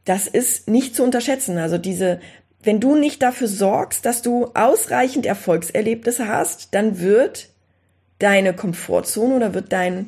das 0.05 0.27
ist 0.27 0.69
nicht 0.69 0.95
zu 0.95 1.03
unterschätzen. 1.03 1.57
Also 1.57 1.77
diese, 1.77 2.19
wenn 2.63 2.79
du 2.79 2.95
nicht 2.95 3.21
dafür 3.21 3.47
sorgst, 3.47 4.05
dass 4.05 4.21
du 4.21 4.51
ausreichend 4.53 5.25
Erfolgserlebnisse 5.25 6.27
hast, 6.27 6.73
dann 6.73 6.99
wird 6.99 7.49
deine 8.19 8.53
Komfortzone 8.53 9.35
oder 9.35 9.53
wird 9.53 9.71
dein, 9.71 10.07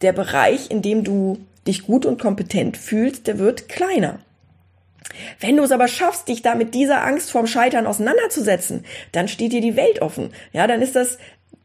der 0.00 0.12
Bereich, 0.12 0.70
in 0.70 0.82
dem 0.82 1.04
du 1.04 1.38
dich 1.66 1.86
gut 1.86 2.06
und 2.06 2.20
kompetent 2.20 2.76
fühlst, 2.76 3.26
der 3.26 3.38
wird 3.38 3.68
kleiner. 3.68 4.18
Wenn 5.40 5.56
du 5.56 5.62
es 5.62 5.72
aber 5.72 5.88
schaffst, 5.88 6.28
dich 6.28 6.42
da 6.42 6.54
mit 6.54 6.74
dieser 6.74 7.04
Angst 7.04 7.30
vorm 7.30 7.46
Scheitern 7.46 7.86
auseinanderzusetzen, 7.86 8.84
dann 9.12 9.28
steht 9.28 9.52
dir 9.52 9.60
die 9.60 9.76
Welt 9.76 10.00
offen. 10.00 10.32
Ja, 10.52 10.66
dann 10.66 10.82
ist 10.82 10.96
das 10.96 11.18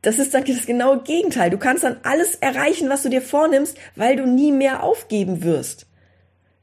das 0.08 0.20
ist 0.20 0.34
dann 0.34 0.46
das 0.46 0.66
genaue 0.66 1.04
Gegenteil. 1.04 1.50
Du 1.50 1.58
kannst 1.58 1.84
dann 1.84 1.98
alles 2.04 2.36
erreichen, 2.36 2.88
was 2.90 3.04
du 3.04 3.10
dir 3.10 3.22
vornimmst, 3.22 3.78
weil 3.98 4.16
du 4.16 4.26
nie 4.26 4.54
mehr 4.54 4.82
aufgeben 4.82 5.44
wirst. 5.44 5.86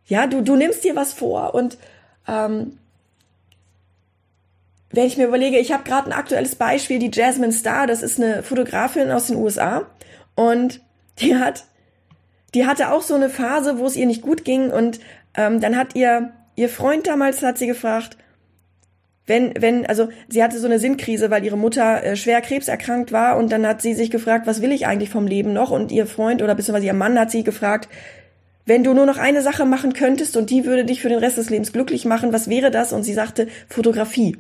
Ja, 0.07 0.27
du, 0.27 0.41
du 0.41 0.57
nimmst 0.57 0.83
dir 0.83 0.97
was 0.97 1.13
vor 1.13 1.55
und 1.55 1.77
ähm, 2.27 2.79
wenn 4.93 5.07
ich 5.07 5.19
mir 5.19 5.27
überlege, 5.27 5.59
ich 5.59 5.73
habe 5.73 5.85
gerade 5.85 6.09
ein 6.09 6.19
aktuelles 6.19 6.55
Beispiel, 6.55 6.99
die 6.99 7.11
Jasmine 7.13 7.53
Star, 7.53 7.87
das 7.87 8.03
ist 8.03 8.19
eine 8.19 8.43
Fotografin 8.43 9.11
aus 9.11 9.27
den 9.27 9.37
USA 9.37 9.87
und 10.35 10.81
die 11.19 11.37
hat, 11.37 11.65
die 12.55 12.67
hatte 12.67 12.93
auch 12.93 13.03
so 13.03 13.15
eine 13.15 13.29
Phase, 13.29 13.79
wo 13.79 13.85
es 13.85 13.97
ihr 13.97 14.07
nicht 14.07 14.23
gut 14.23 14.47
ging 14.47 14.71
und 14.71 15.01
ähm, 15.35 15.61
dann 15.61 15.77
hat 15.77 15.95
ihr 15.95 16.33
ihr 16.57 16.71
Freund 16.71 17.07
damals 17.07 17.43
hat 17.43 17.59
sie 17.59 17.67
gefragt, 17.67 18.17
wenn, 19.27 19.55
wenn, 19.59 19.87
also 19.87 20.09
sie 20.29 20.43
hatte 20.43 20.59
so 20.59 20.67
eine 20.67 20.79
Sinnkrise, 20.79 21.31
weil 21.31 21.45
ihre 21.45 21.57
Mutter 21.57 22.05
äh, 22.05 22.17
schwer 22.17 22.41
krebserkrankt 22.43 23.11
war 23.11 23.37
und 23.39 23.51
dann 23.51 23.67
hat 23.67 23.81
sie 23.81 23.95
sich 23.95 24.11
gefragt, 24.11 24.47
was 24.47 24.61
will 24.61 24.73
ich 24.73 24.87
eigentlich 24.87 25.11
vom 25.11 25.27
Leben 25.27 25.53
noch? 25.53 25.71
Und 25.71 25.93
ihr 25.93 26.07
Freund 26.07 26.43
oder 26.43 26.55
beziehungsweise 26.55 26.87
ihr 26.87 26.93
Mann 26.93 27.19
hat 27.19 27.31
sie 27.31 27.43
gefragt, 27.43 27.89
wenn 28.67 28.85
du 28.85 28.95
nur 28.95 29.07
noch 29.07 29.19
eine 29.19 29.43
Sache 29.43 29.65
machen 29.65 29.93
könntest 29.93 30.37
und 30.37 30.51
die 30.51 30.65
würde 30.65 30.85
dich 30.85 31.01
für 31.01 31.09
den 31.09 31.19
Rest 31.19 31.39
des 31.39 31.51
Lebens 31.51 31.73
glücklich 31.73 32.05
machen, 32.05 32.33
was 32.33 32.49
wäre 32.49 32.71
das? 32.71 32.93
Und 32.93 33.03
sie 33.03 33.13
sagte 33.13 33.49
Fotografie. 33.69 34.37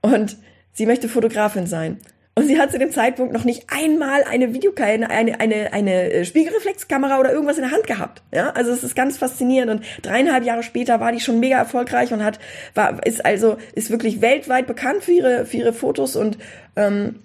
Und 0.00 0.36
sie 0.72 0.86
möchte 0.86 1.08
Fotografin 1.08 1.66
sein. 1.66 1.98
Und 2.40 2.46
sie 2.46 2.58
hat 2.58 2.72
zu 2.72 2.78
dem 2.78 2.90
Zeitpunkt 2.90 3.34
noch 3.34 3.44
nicht 3.44 3.66
einmal 3.68 4.24
eine 4.24 4.54
Videokamera, 4.54 5.10
eine, 5.10 5.40
eine, 5.40 5.74
eine 5.74 6.10
äh, 6.10 6.24
Spiegelreflexkamera 6.24 7.20
oder 7.20 7.30
irgendwas 7.34 7.58
in 7.58 7.64
der 7.64 7.70
Hand 7.70 7.86
gehabt. 7.86 8.22
Ja, 8.32 8.48
also 8.52 8.70
es 8.70 8.82
ist 8.82 8.96
ganz 8.96 9.18
faszinierend. 9.18 9.70
Und 9.70 9.84
dreieinhalb 10.00 10.42
Jahre 10.46 10.62
später 10.62 11.00
war 11.00 11.12
die 11.12 11.20
schon 11.20 11.38
mega 11.38 11.58
erfolgreich 11.58 12.14
und 12.14 12.24
hat, 12.24 12.38
war, 12.74 13.06
ist 13.06 13.26
also, 13.26 13.58
ist 13.74 13.90
wirklich 13.90 14.22
weltweit 14.22 14.66
bekannt 14.66 15.04
für 15.04 15.12
ihre, 15.12 15.44
für 15.44 15.58
ihre 15.58 15.74
Fotos 15.74 16.16
und, 16.16 16.38
ähm, 16.76 17.16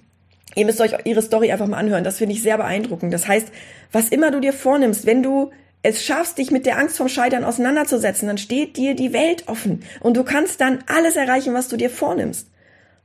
ihr 0.53 0.65
müsst 0.65 0.81
euch 0.81 0.91
ihre 1.05 1.21
Story 1.21 1.49
einfach 1.49 1.67
mal 1.67 1.77
anhören. 1.77 2.03
Das 2.03 2.17
finde 2.17 2.35
ich 2.35 2.41
sehr 2.41 2.57
beeindruckend. 2.57 3.13
Das 3.13 3.25
heißt, 3.25 3.47
was 3.93 4.09
immer 4.09 4.31
du 4.31 4.41
dir 4.41 4.51
vornimmst, 4.51 5.05
wenn 5.05 5.23
du 5.23 5.51
es 5.81 6.03
schaffst, 6.03 6.39
dich 6.39 6.51
mit 6.51 6.65
der 6.65 6.77
Angst 6.77 6.97
vom 6.97 7.07
Scheitern 7.07 7.45
auseinanderzusetzen, 7.45 8.27
dann 8.27 8.37
steht 8.37 8.75
dir 8.75 8.95
die 8.95 9.13
Welt 9.13 9.47
offen 9.47 9.83
und 10.01 10.17
du 10.17 10.25
kannst 10.25 10.59
dann 10.59 10.79
alles 10.87 11.15
erreichen, 11.15 11.53
was 11.53 11.69
du 11.69 11.77
dir 11.77 11.89
vornimmst. 11.89 12.49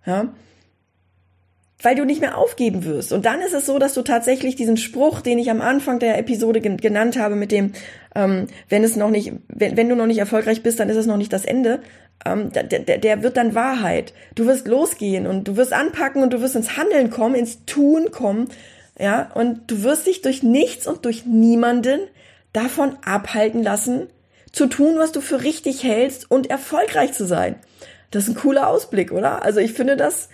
Ja 0.04 0.30
weil 1.82 1.94
du 1.94 2.04
nicht 2.04 2.20
mehr 2.20 2.36
aufgeben 2.36 2.84
wirst. 2.84 3.12
Und 3.12 3.24
dann 3.24 3.40
ist 3.40 3.54
es 3.54 3.66
so, 3.66 3.78
dass 3.78 3.94
du 3.94 4.02
tatsächlich 4.02 4.56
diesen 4.56 4.76
Spruch, 4.76 5.20
den 5.20 5.38
ich 5.38 5.50
am 5.50 5.60
Anfang 5.60 5.98
der 5.98 6.18
Episode 6.18 6.60
gen 6.60 6.76
genannt 6.76 7.18
habe, 7.18 7.36
mit 7.36 7.52
dem, 7.52 7.72
ähm, 8.14 8.46
wenn 8.68 8.84
es 8.84 8.96
noch 8.96 9.10
nicht, 9.10 9.32
wenn, 9.48 9.76
wenn 9.76 9.88
du 9.88 9.96
noch 9.96 10.06
nicht 10.06 10.18
erfolgreich 10.18 10.62
bist, 10.62 10.80
dann 10.80 10.88
ist 10.88 10.96
es 10.96 11.06
noch 11.06 11.16
nicht 11.16 11.32
das 11.32 11.44
Ende. 11.44 11.80
Ähm, 12.24 12.52
der, 12.52 12.64
der, 12.64 12.98
der 12.98 13.22
wird 13.22 13.36
dann 13.36 13.54
Wahrheit. 13.54 14.12
Du 14.34 14.46
wirst 14.46 14.68
losgehen 14.68 15.26
und 15.26 15.48
du 15.48 15.56
wirst 15.56 15.72
anpacken 15.72 16.22
und 16.22 16.32
du 16.32 16.40
wirst 16.40 16.56
ins 16.56 16.76
Handeln 16.76 17.10
kommen, 17.10 17.34
ins 17.34 17.64
Tun 17.64 18.10
kommen, 18.10 18.48
ja, 18.98 19.30
und 19.34 19.70
du 19.70 19.82
wirst 19.82 20.06
dich 20.06 20.20
durch 20.20 20.42
nichts 20.42 20.86
und 20.86 21.06
durch 21.06 21.24
niemanden 21.24 22.00
davon 22.52 22.98
abhalten 23.02 23.62
lassen, 23.62 24.08
zu 24.52 24.66
tun, 24.66 24.98
was 24.98 25.12
du 25.12 25.20
für 25.20 25.42
richtig 25.42 25.84
hältst 25.84 26.30
und 26.30 26.50
erfolgreich 26.50 27.12
zu 27.12 27.24
sein. 27.24 27.54
Das 28.10 28.24
ist 28.24 28.30
ein 28.30 28.34
cooler 28.34 28.68
Ausblick, 28.68 29.12
oder? 29.12 29.42
Also 29.42 29.60
ich 29.60 29.72
finde 29.72 29.96
das 29.96 30.28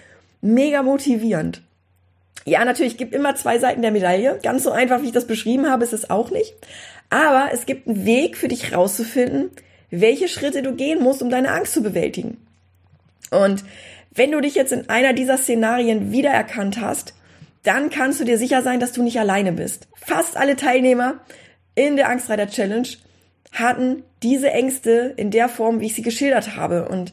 mega 0.47 0.83
motivierend. 0.83 1.63
Ja, 2.45 2.65
natürlich 2.65 2.97
gibt 2.97 3.15
immer 3.15 3.35
zwei 3.35 3.59
Seiten 3.59 3.83
der 3.83 3.91
Medaille. 3.91 4.39
Ganz 4.43 4.63
so 4.63 4.71
einfach, 4.71 5.03
wie 5.03 5.07
ich 5.07 5.13
das 5.13 5.27
beschrieben 5.27 5.69
habe, 5.69 5.85
ist 5.85 5.93
es 5.93 6.11
auch 6.11 6.31
nicht. 6.31 6.55
Aber 7.11 7.51
es 7.53 7.67
gibt 7.67 7.89
einen 7.89 8.07
Weg 8.07 8.37
für 8.37 8.49
dich 8.49 8.75
rauszufinden, 8.75 9.51
welche 9.91 10.29
Schritte 10.29 10.63
du 10.63 10.75
gehen 10.75 11.03
musst, 11.03 11.23
um 11.23 11.31
deine 11.31 11.51
Angst 11.51 11.73
zu 11.73 11.83
bewältigen. 11.83 12.39
Und 13.31 13.65
wenn 14.15 14.31
du 14.31 14.41
dich 14.41 14.55
jetzt 14.55 14.73
in 14.73 14.89
einer 14.89 15.13
dieser 15.13 15.37
Szenarien 15.37 16.13
wiedererkannt 16.13 16.81
hast, 16.81 17.15
dann 17.63 17.91
kannst 17.91 18.21
du 18.21 18.25
dir 18.25 18.39
sicher 18.39 18.63
sein, 18.63 18.79
dass 18.79 18.93
du 18.93 19.03
nicht 19.03 19.19
alleine 19.19 19.53
bist. 19.53 19.89
Fast 19.95 20.37
alle 20.37 20.57
Teilnehmer 20.57 21.21
in 21.75 21.97
der 21.97 22.09
Angstreiter 22.09 22.47
Challenge 22.47 22.89
hatten 23.53 24.05
diese 24.23 24.51
Ängste 24.51 25.15
in 25.17 25.31
der 25.31 25.49
Form, 25.49 25.81
wie 25.81 25.87
ich 25.87 25.95
sie 25.95 26.03
geschildert 26.03 26.57
habe. 26.57 26.89
Und 26.89 27.13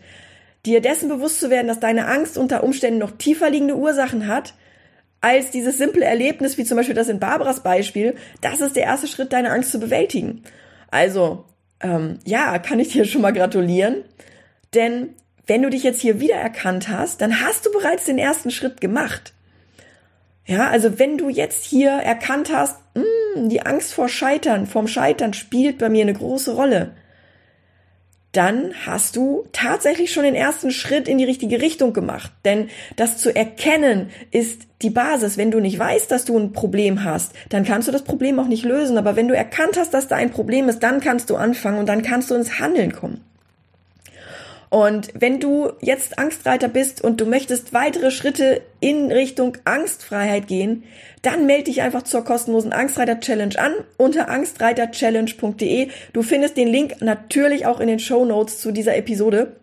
dir 0.65 0.82
dessen 0.82 1.10
bewusst 1.10 1.39
zu 1.39 1.49
werden, 1.49 1.67
dass 1.67 1.80
deine 1.80 2.08
Angst 2.08 2.38
unter 2.38 2.63
Umständen 2.63 2.99
noch 2.99 3.12
tiefer 3.12 3.49
liegende 3.49 3.76
Ursachen 3.76 4.28
hat, 4.28 4.54
als 5.21 5.52
dieses 5.52 5.78
simple 5.78 6.04
Erlebnis, 6.04 6.58
wie 6.58 6.65
zum 6.65 6.78
Beispiel 6.78 6.95
das 6.95 7.08
in 7.08 7.19
Barbaras 7.19 7.63
Beispiel, 7.63 8.15
das 8.41 8.60
ist 8.60 8.76
der 8.76 8.84
erste 8.84 9.08
Schritt, 9.08 9.32
deine 9.32 9.52
Angst 9.52 9.71
zu 9.71 9.80
bewältigen. 9.80 10.43
Also, 10.91 11.45
ähm, 11.82 12.19
ja, 12.26 12.60
kann 12.60 12.80
ich 12.80 12.89
dir 12.89 13.06
schon 13.06 13.21
mal 13.21 13.32
gratulieren, 13.32 14.04
denn 14.73 15.15
wenn 15.47 15.62
du 15.62 15.69
dich 15.69 15.84
jetzt 15.84 16.02
hier 16.02 16.19
wiedererkannt 16.19 16.89
hast, 16.89 17.21
dann 17.21 17.41
hast 17.41 17.65
du 17.65 17.71
bereits 17.71 18.06
den 18.06 18.17
ersten 18.17 18.52
Schritt 18.52 18.80
gemacht. 18.82 19.34
Ja, 20.45 20.69
also 20.69 20.99
wenn 20.99 21.17
du 21.17 21.30
jetzt 21.30 21.63
hier 21.63 21.91
erkannt 21.91 22.52
hast, 22.52 22.78
mh, 22.95 23.04
hm, 23.36 23.49
die 23.49 23.62
Angst 23.62 23.93
vor 23.93 24.10
Scheitern, 24.10 24.67
vorm 24.67 24.88
Scheitern 24.88 25.34
spielt 25.34 25.78
bei 25.78 25.89
mir 25.89 26.02
eine 26.02 26.13
große 26.13 26.54
Rolle, 26.54 26.91
dann 28.34 28.74
hast 28.86 29.15
du 29.15 29.46
tatsächlich 29.52 30.12
schon 30.12 30.24
den 30.24 30.36
ersten 30.36 30.72
Schritt 30.72 31.08
in 31.08 31.19
die 31.19 31.24
richtige 31.24 31.62
Richtung 31.62 31.93
gemacht. 31.93 32.32
Denn 32.43 32.69
das 32.96 33.17
zu 33.17 33.34
erkennen 33.34 34.10
ist 34.32 34.63
die 34.82 34.89
Basis. 34.89 35.38
Wenn 35.38 35.52
du 35.52 35.60
nicht 35.60 35.78
weißt, 35.78 36.12
dass 36.12 36.26
du 36.26 36.38
ein 36.38 36.52
Problem 36.52 37.04
hast, 37.04 37.34
dann 37.50 37.63
kannst 37.63 37.88
du 37.88 37.91
das 37.91 38.04
Problem 38.04 38.39
auch 38.39 38.48
nicht 38.48 38.65
lösen. 38.65 38.98
Aber 38.98 39.15
wenn 39.15 39.28
du 39.28 39.36
erkannt 39.36 39.78
hast, 39.78 39.93
dass 39.93 40.08
da 40.08 40.15
ein 40.15 40.32
Problem 40.32 40.67
ist, 40.67 40.80
dann 40.80 41.00
kannst 41.00 41.30
du 41.30 41.36
anfangen 41.36 41.78
und 41.78 41.88
dann 41.88 42.02
kannst 42.02 42.32
du 42.32 42.36
ins 42.36 42.60
Handeln 42.60 42.91
kommen. 42.91 43.22
Und 44.74 45.10
wenn 45.14 45.40
du 45.40 45.74
jetzt 45.82 46.18
Angstreiter 46.18 46.68
bist 46.68 47.04
und 47.04 47.22
du 47.22 47.28
möchtest 47.28 47.74
weitere 47.74 48.10
Schritte 48.10 48.64
in 48.80 49.12
Richtung 49.12 49.56
Angstfreiheit 49.66 50.48
gehen, 50.48 50.84
dann 51.22 51.46
melde 51.46 51.66
dich 51.66 51.84
einfach 51.84 52.02
zur 52.02 52.24
kostenlosen 52.24 52.74
Angstreiter 52.74 53.20
Challenge 53.20 53.54
an 53.60 53.74
unter 53.98 54.30
angstreiterchallenge.de. 54.30 55.90
Du 56.14 56.24
findest 56.24 56.58
den 56.58 56.70
Link 56.70 57.04
natürlich 57.04 57.68
auch 57.68 57.80
in 57.80 57.88
den 57.88 58.00
Show 58.00 58.26
Notes 58.26 58.62
zu 58.62 58.72
dieser 58.72 58.98
Episode 58.98 59.58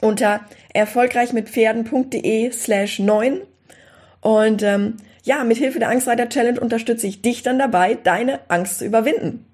unter 0.00 0.40
erfolgreichmitpferden.de 0.72 2.50
slash 2.50 3.00
9. 3.00 3.42
Und 4.22 4.62
ähm, 4.62 4.96
ja, 5.24 5.44
mit 5.44 5.58
Hilfe 5.58 5.78
der 5.78 5.90
Angstreiter 5.90 6.30
Challenge 6.30 6.58
unterstütze 6.58 7.06
ich 7.06 7.20
dich 7.20 7.42
dann 7.42 7.58
dabei, 7.58 7.96
deine 8.02 8.40
Angst 8.48 8.78
zu 8.78 8.86
überwinden. 8.86 9.44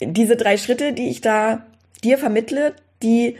Diese 0.00 0.36
drei 0.36 0.56
Schritte, 0.56 0.94
die 0.94 1.10
ich 1.10 1.20
da 1.20 1.66
dir 2.02 2.16
vermittle, 2.16 2.74
die 3.02 3.36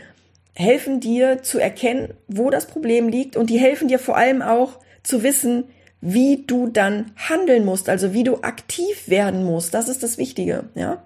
helfen 0.53 0.99
dir 0.99 1.41
zu 1.41 1.59
erkennen, 1.59 2.13
wo 2.27 2.49
das 2.49 2.67
Problem 2.67 3.09
liegt 3.09 3.35
und 3.35 3.49
die 3.49 3.57
helfen 3.57 3.87
dir 3.87 3.99
vor 3.99 4.17
allem 4.17 4.41
auch 4.41 4.79
zu 5.01 5.23
wissen, 5.23 5.65
wie 5.99 6.43
du 6.45 6.67
dann 6.67 7.11
handeln 7.15 7.65
musst, 7.65 7.89
also 7.89 8.13
wie 8.13 8.23
du 8.23 8.41
aktiv 8.41 9.07
werden 9.07 9.45
musst. 9.45 9.73
Das 9.73 9.87
ist 9.87 10.03
das 10.03 10.17
Wichtige, 10.17 10.65
ja. 10.75 11.01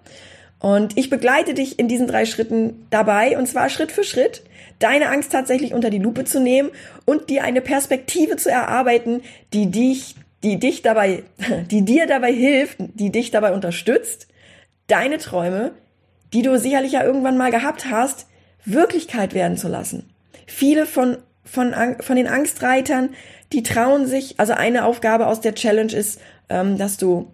Und 0.59 0.97
ich 0.97 1.11
begleite 1.11 1.53
dich 1.53 1.77
in 1.77 1.87
diesen 1.87 2.07
drei 2.07 2.25
Schritten 2.25 2.87
dabei, 2.89 3.37
und 3.37 3.47
zwar 3.47 3.69
Schritt 3.69 3.91
für 3.91 4.03
Schritt, 4.03 4.41
deine 4.79 5.09
Angst 5.09 5.31
tatsächlich 5.31 5.73
unter 5.73 5.91
die 5.91 5.99
Lupe 5.99 6.25
zu 6.25 6.39
nehmen 6.39 6.71
und 7.05 7.29
dir 7.29 7.43
eine 7.43 7.61
Perspektive 7.61 8.37
zu 8.37 8.49
erarbeiten, 8.49 9.21
die 9.53 9.69
dich, 9.69 10.15
die 10.43 10.57
dich 10.57 10.81
dabei, 10.81 11.23
die 11.71 11.83
dir 11.85 12.07
dabei 12.07 12.33
hilft, 12.33 12.77
die 12.79 13.11
dich 13.11 13.29
dabei 13.29 13.53
unterstützt, 13.53 14.27
deine 14.87 15.19
Träume, 15.19 15.73
die 16.33 16.41
du 16.41 16.57
sicherlich 16.57 16.93
ja 16.93 17.03
irgendwann 17.03 17.37
mal 17.37 17.51
gehabt 17.51 17.89
hast, 17.91 18.27
Wirklichkeit 18.67 19.33
werden 19.33 19.57
zu 19.57 19.67
lassen. 19.67 20.09
Viele 20.45 20.85
von, 20.85 21.17
von, 21.43 21.73
von 21.99 22.15
den 22.15 22.27
Angstreitern 22.27 23.09
die 23.53 23.63
trauen 23.63 24.05
sich, 24.05 24.39
also 24.39 24.53
eine 24.53 24.85
Aufgabe 24.85 25.27
aus 25.27 25.41
der 25.41 25.55
Challenge 25.55 25.93
ist, 25.93 26.19
ähm, 26.49 26.77
dass 26.77 26.97
du 26.97 27.27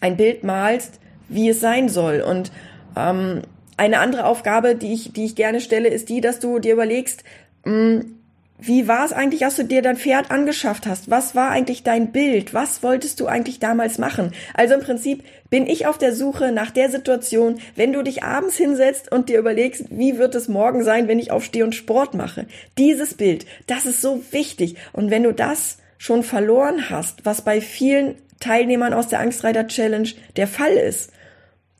ein 0.00 0.16
Bild 0.16 0.44
malst, 0.44 0.98
wie 1.28 1.48
es 1.48 1.60
sein 1.60 1.88
soll. 1.88 2.20
Und 2.20 2.50
ähm, 2.96 3.42
eine 3.76 4.00
andere 4.00 4.24
Aufgabe, 4.24 4.74
die 4.74 4.92
ich, 4.92 5.12
die 5.12 5.24
ich 5.24 5.36
gerne 5.36 5.60
stelle, 5.60 5.88
ist 5.88 6.08
die, 6.08 6.20
dass 6.20 6.40
du 6.40 6.58
dir 6.58 6.72
überlegst, 6.72 7.22
mh, 7.64 7.72
hm, 7.72 8.16
wie 8.62 8.88
war 8.88 9.04
es 9.04 9.12
eigentlich, 9.12 9.44
als 9.44 9.56
du 9.56 9.64
dir 9.64 9.82
dein 9.82 9.96
Pferd 9.96 10.30
angeschafft 10.30 10.86
hast? 10.86 11.10
Was 11.10 11.34
war 11.34 11.50
eigentlich 11.50 11.82
dein 11.82 12.12
Bild? 12.12 12.52
Was 12.52 12.82
wolltest 12.82 13.20
du 13.20 13.26
eigentlich 13.26 13.58
damals 13.58 13.98
machen? 13.98 14.32
Also 14.54 14.74
im 14.74 14.80
Prinzip 14.80 15.24
bin 15.48 15.66
ich 15.66 15.86
auf 15.86 15.98
der 15.98 16.14
Suche 16.14 16.52
nach 16.52 16.70
der 16.70 16.90
Situation, 16.90 17.58
wenn 17.74 17.92
du 17.92 18.02
dich 18.02 18.22
abends 18.22 18.56
hinsetzt 18.56 19.10
und 19.10 19.28
dir 19.28 19.38
überlegst, 19.38 19.86
wie 19.90 20.18
wird 20.18 20.34
es 20.34 20.48
morgen 20.48 20.84
sein, 20.84 21.08
wenn 21.08 21.18
ich 21.18 21.30
aufstehe 21.30 21.64
und 21.64 21.74
Sport 21.74 22.14
mache? 22.14 22.46
Dieses 22.76 23.14
Bild, 23.14 23.46
das 23.66 23.86
ist 23.86 24.02
so 24.02 24.22
wichtig. 24.30 24.76
Und 24.92 25.10
wenn 25.10 25.22
du 25.22 25.32
das 25.32 25.78
schon 25.98 26.22
verloren 26.22 26.90
hast, 26.90 27.24
was 27.24 27.42
bei 27.42 27.60
vielen 27.60 28.16
Teilnehmern 28.40 28.92
aus 28.92 29.08
der 29.08 29.20
Angstreiter 29.20 29.66
Challenge 29.66 30.08
der 30.36 30.46
Fall 30.46 30.72
ist, 30.72 31.12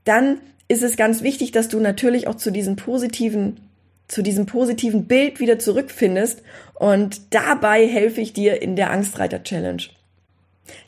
dann 0.04 0.40
ist 0.68 0.82
es 0.82 0.96
ganz 0.96 1.22
wichtig, 1.22 1.52
dass 1.52 1.68
du 1.68 1.80
natürlich 1.80 2.26
auch 2.26 2.36
zu 2.36 2.50
diesen 2.50 2.76
positiven 2.76 3.69
zu 4.10 4.22
diesem 4.22 4.46
positiven 4.46 5.06
Bild 5.06 5.40
wieder 5.40 5.58
zurückfindest. 5.58 6.42
Und 6.74 7.34
dabei 7.34 7.86
helfe 7.86 8.20
ich 8.20 8.32
dir 8.32 8.60
in 8.60 8.76
der 8.76 8.90
Angstreiter 8.90 9.42
Challenge. 9.42 9.82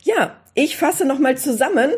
Ja, 0.03 0.35
ich 0.53 0.77
fasse 0.77 1.05
nochmal 1.05 1.37
zusammen. 1.37 1.91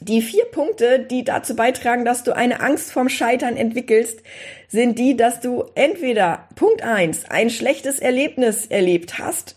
Die 0.00 0.22
vier 0.22 0.44
Punkte, 0.44 1.00
die 1.00 1.24
dazu 1.24 1.56
beitragen, 1.56 2.04
dass 2.04 2.22
du 2.22 2.34
eine 2.34 2.60
Angst 2.60 2.92
vorm 2.92 3.08
Scheitern 3.08 3.56
entwickelst, 3.56 4.20
sind 4.68 4.98
die, 4.98 5.16
dass 5.16 5.40
du 5.40 5.64
entweder 5.74 6.46
Punkt 6.54 6.82
eins 6.82 7.24
ein 7.28 7.50
schlechtes 7.50 7.98
Erlebnis 7.98 8.66
erlebt 8.66 9.18
hast, 9.18 9.56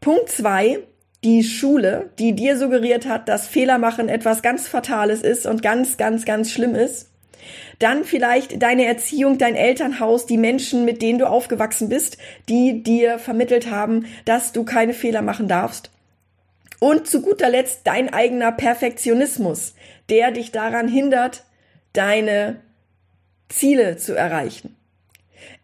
Punkt 0.00 0.28
zwei 0.28 0.80
die 1.24 1.42
Schule, 1.42 2.10
die 2.18 2.34
dir 2.34 2.56
suggeriert 2.58 3.06
hat, 3.06 3.28
dass 3.28 3.46
Fehler 3.46 3.78
machen 3.78 4.08
etwas 4.08 4.42
ganz 4.42 4.68
Fatales 4.68 5.22
ist 5.22 5.46
und 5.46 5.62
ganz, 5.62 5.96
ganz, 5.96 6.24
ganz 6.24 6.50
schlimm 6.50 6.74
ist. 6.74 7.09
Dann 7.78 8.04
vielleicht 8.04 8.62
deine 8.62 8.84
Erziehung, 8.84 9.38
dein 9.38 9.54
Elternhaus, 9.54 10.26
die 10.26 10.36
Menschen, 10.36 10.84
mit 10.84 11.02
denen 11.02 11.18
du 11.18 11.28
aufgewachsen 11.28 11.88
bist, 11.88 12.18
die 12.48 12.82
dir 12.82 13.18
vermittelt 13.18 13.70
haben, 13.70 14.06
dass 14.24 14.52
du 14.52 14.64
keine 14.64 14.94
Fehler 14.94 15.22
machen 15.22 15.48
darfst. 15.48 15.90
Und 16.78 17.06
zu 17.06 17.22
guter 17.22 17.50
Letzt 17.50 17.80
dein 17.84 18.12
eigener 18.12 18.52
Perfektionismus, 18.52 19.74
der 20.08 20.30
dich 20.30 20.50
daran 20.50 20.88
hindert, 20.88 21.44
deine 21.92 22.60
Ziele 23.48 23.96
zu 23.96 24.14
erreichen. 24.14 24.76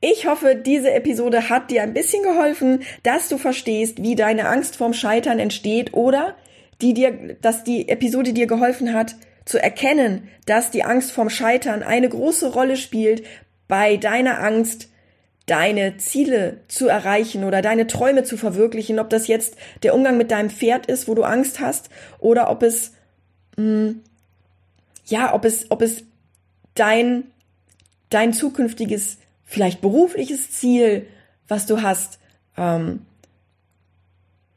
Ich 0.00 0.26
hoffe, 0.26 0.54
diese 0.54 0.92
Episode 0.92 1.48
hat 1.48 1.70
dir 1.70 1.82
ein 1.82 1.94
bisschen 1.94 2.22
geholfen, 2.22 2.82
dass 3.02 3.28
du 3.28 3.38
verstehst, 3.38 4.02
wie 4.02 4.14
deine 4.14 4.48
Angst 4.48 4.76
vorm 4.76 4.92
Scheitern 4.92 5.38
entsteht 5.38 5.94
oder 5.94 6.36
die 6.82 6.92
dir, 6.92 7.36
dass 7.40 7.64
die 7.64 7.88
Episode 7.88 8.32
dir 8.32 8.46
geholfen 8.46 8.92
hat, 8.92 9.16
zu 9.46 9.62
erkennen, 9.62 10.28
dass 10.44 10.70
die 10.70 10.84
Angst 10.84 11.12
vorm 11.12 11.30
Scheitern 11.30 11.82
eine 11.82 12.08
große 12.08 12.52
Rolle 12.52 12.76
spielt 12.76 13.24
bei 13.68 13.96
deiner 13.96 14.42
Angst, 14.42 14.90
deine 15.46 15.96
Ziele 15.96 16.58
zu 16.68 16.88
erreichen 16.88 17.44
oder 17.44 17.62
deine 17.62 17.86
Träume 17.86 18.24
zu 18.24 18.36
verwirklichen, 18.36 18.98
ob 18.98 19.08
das 19.08 19.28
jetzt 19.28 19.56
der 19.82 19.94
Umgang 19.94 20.18
mit 20.18 20.30
deinem 20.30 20.50
Pferd 20.50 20.86
ist, 20.86 21.08
wo 21.08 21.14
du 21.14 21.22
Angst 21.22 21.60
hast, 21.60 21.88
oder 22.18 22.50
ob 22.50 22.62
es 22.62 22.92
mh, 23.56 23.62
hm, 23.64 24.00
ja, 25.06 25.32
ob 25.32 25.44
es 25.44 25.70
ob 25.70 25.82
es 25.82 26.02
dein 26.74 27.24
dein 28.10 28.32
zukünftiges 28.32 29.18
vielleicht 29.44 29.80
berufliches 29.80 30.50
Ziel, 30.50 31.06
was 31.48 31.66
du 31.66 31.82
hast, 31.82 32.18
ähm, 32.56 33.06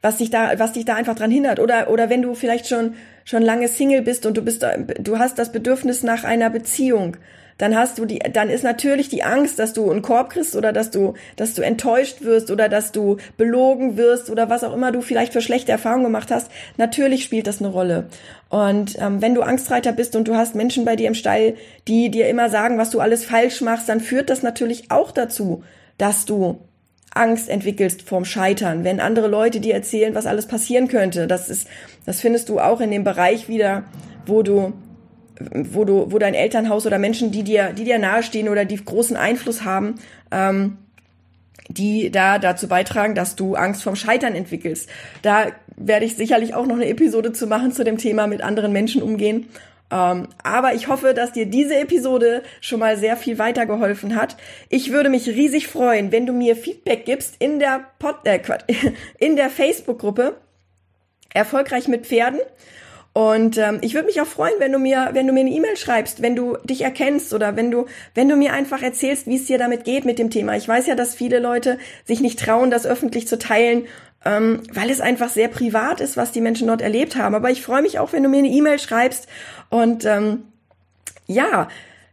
was 0.02 0.18
dich 0.18 0.30
da, 0.30 0.58
was 0.58 0.72
dich 0.72 0.84
da 0.84 0.94
einfach 0.94 1.14
dran 1.14 1.30
hindert. 1.30 1.60
Oder, 1.60 1.90
oder 1.90 2.10
wenn 2.10 2.22
du 2.22 2.34
vielleicht 2.34 2.68
schon, 2.68 2.94
schon 3.24 3.42
lange 3.42 3.68
Single 3.68 4.02
bist 4.02 4.26
und 4.26 4.36
du 4.36 4.42
bist, 4.42 4.64
du 4.98 5.18
hast 5.18 5.38
das 5.38 5.52
Bedürfnis 5.52 6.02
nach 6.02 6.24
einer 6.24 6.50
Beziehung, 6.50 7.16
dann 7.60 7.76
hast 7.76 7.98
du 7.98 8.06
die, 8.06 8.20
dann 8.20 8.48
ist 8.48 8.64
natürlich 8.64 9.10
die 9.10 9.22
Angst, 9.22 9.58
dass 9.58 9.74
du 9.74 9.90
einen 9.90 10.00
Korb 10.00 10.30
kriegst 10.30 10.56
oder 10.56 10.72
dass 10.72 10.90
du, 10.90 11.12
dass 11.36 11.52
du 11.52 11.60
enttäuscht 11.60 12.22
wirst 12.22 12.50
oder 12.50 12.70
dass 12.70 12.90
du 12.90 13.18
belogen 13.36 13.98
wirst 13.98 14.30
oder 14.30 14.48
was 14.48 14.64
auch 14.64 14.72
immer 14.72 14.92
du 14.92 15.02
vielleicht 15.02 15.34
für 15.34 15.42
schlechte 15.42 15.70
Erfahrungen 15.70 16.04
gemacht 16.04 16.30
hast. 16.30 16.50
Natürlich 16.78 17.22
spielt 17.22 17.46
das 17.46 17.60
eine 17.60 17.68
Rolle. 17.68 18.06
Und 18.48 18.96
ähm, 18.98 19.20
wenn 19.20 19.34
du 19.34 19.42
Angstreiter 19.42 19.92
bist 19.92 20.16
und 20.16 20.26
du 20.26 20.36
hast 20.36 20.54
Menschen 20.54 20.86
bei 20.86 20.96
dir 20.96 21.08
im 21.08 21.14
Stall, 21.14 21.54
die 21.86 22.10
dir 22.10 22.28
immer 22.28 22.48
sagen, 22.48 22.78
was 22.78 22.88
du 22.88 23.00
alles 23.00 23.26
falsch 23.26 23.60
machst, 23.60 23.90
dann 23.90 24.00
führt 24.00 24.30
das 24.30 24.42
natürlich 24.42 24.90
auch 24.90 25.12
dazu, 25.12 25.62
dass 25.98 26.24
du 26.24 26.60
Angst 27.12 27.48
entwickelst 27.48 28.02
vorm 28.02 28.24
Scheitern, 28.24 28.84
wenn 28.84 29.00
andere 29.00 29.26
Leute 29.26 29.60
dir 29.60 29.74
erzählen, 29.74 30.14
was 30.14 30.26
alles 30.26 30.46
passieren 30.46 30.88
könnte. 30.88 31.26
Das 31.26 31.48
ist, 31.48 31.66
das 32.06 32.20
findest 32.20 32.48
du 32.48 32.60
auch 32.60 32.80
in 32.80 32.90
dem 32.90 33.04
Bereich 33.04 33.48
wieder, 33.48 33.84
wo 34.26 34.42
du, 34.42 34.72
wo 35.52 35.84
du, 35.84 36.12
wo 36.12 36.18
dein 36.18 36.34
Elternhaus 36.34 36.86
oder 36.86 36.98
Menschen, 36.98 37.32
die 37.32 37.42
dir, 37.42 37.72
die 37.72 37.84
dir 37.84 37.98
nahestehen 37.98 38.48
oder 38.48 38.64
die 38.64 38.82
großen 38.82 39.16
Einfluss 39.16 39.64
haben, 39.64 39.96
ähm, 40.30 40.78
die 41.68 42.10
da 42.10 42.38
dazu 42.38 42.68
beitragen, 42.68 43.14
dass 43.14 43.36
du 43.36 43.54
Angst 43.54 43.82
vorm 43.82 43.96
Scheitern 43.96 44.34
entwickelst. 44.34 44.88
Da 45.22 45.46
werde 45.76 46.04
ich 46.04 46.16
sicherlich 46.16 46.54
auch 46.54 46.66
noch 46.66 46.76
eine 46.76 46.88
Episode 46.88 47.32
zu 47.32 47.46
machen 47.46 47.72
zu 47.72 47.84
dem 47.84 47.98
Thema 47.98 48.26
mit 48.26 48.42
anderen 48.42 48.72
Menschen 48.72 49.02
umgehen. 49.02 49.48
Ähm, 49.90 50.28
aber 50.42 50.74
ich 50.74 50.88
hoffe, 50.88 51.14
dass 51.14 51.32
dir 51.32 51.46
diese 51.46 51.76
Episode 51.76 52.42
schon 52.60 52.80
mal 52.80 52.96
sehr 52.96 53.16
viel 53.16 53.38
weitergeholfen 53.38 54.14
hat. 54.14 54.36
Ich 54.68 54.92
würde 54.92 55.10
mich 55.10 55.26
riesig 55.28 55.68
freuen, 55.68 56.12
wenn 56.12 56.26
du 56.26 56.32
mir 56.32 56.56
Feedback 56.56 57.04
gibst 57.04 57.36
in 57.38 57.58
der 57.58 57.86
Pod 57.98 58.16
äh, 58.24 58.40
in 59.18 59.36
der 59.36 59.50
Facebook-Gruppe 59.50 60.36
Erfolgreich 61.32 61.88
mit 61.88 62.06
Pferden. 62.06 62.40
Und 63.12 63.58
ähm, 63.58 63.78
ich 63.80 63.94
würde 63.94 64.06
mich 64.06 64.20
auch 64.20 64.26
freuen, 64.26 64.54
wenn 64.58 64.70
du 64.70 64.78
mir, 64.78 65.10
wenn 65.12 65.26
du 65.26 65.32
mir 65.32 65.40
eine 65.40 65.50
E-Mail 65.50 65.76
schreibst, 65.76 66.22
wenn 66.22 66.36
du 66.36 66.56
dich 66.62 66.82
erkennst 66.82 67.34
oder 67.34 67.56
wenn 67.56 67.72
du, 67.72 67.86
wenn 68.14 68.28
du 68.28 68.36
mir 68.36 68.52
einfach 68.52 68.82
erzählst, 68.82 69.26
wie 69.26 69.34
es 69.34 69.46
dir 69.46 69.58
damit 69.58 69.84
geht 69.84 70.04
mit 70.04 70.20
dem 70.20 70.30
Thema. 70.30 70.56
Ich 70.56 70.68
weiß 70.68 70.86
ja, 70.86 70.94
dass 70.94 71.16
viele 71.16 71.40
Leute 71.40 71.78
sich 72.04 72.20
nicht 72.20 72.38
trauen, 72.38 72.70
das 72.70 72.86
öffentlich 72.86 73.26
zu 73.26 73.36
teilen 73.36 73.88
ähm, 74.24 74.62
weil 74.72 74.90
es 74.90 75.00
einfach 75.00 75.28
sehr 75.28 75.48
privat 75.48 76.00
ist, 76.00 76.16
was 76.16 76.32
die 76.32 76.40
Menschen 76.40 76.68
dort 76.68 76.82
erlebt 76.82 77.16
haben. 77.16 77.34
Aber 77.34 77.50
ich 77.50 77.62
freue 77.62 77.82
mich 77.82 77.98
auch, 77.98 78.12
wenn 78.12 78.22
du 78.22 78.28
mir 78.28 78.38
eine 78.38 78.48
E-Mail 78.48 78.78
schreibst. 78.78 79.28
Und 79.70 80.04
ähm, 80.04 80.44
ja, 81.26 81.68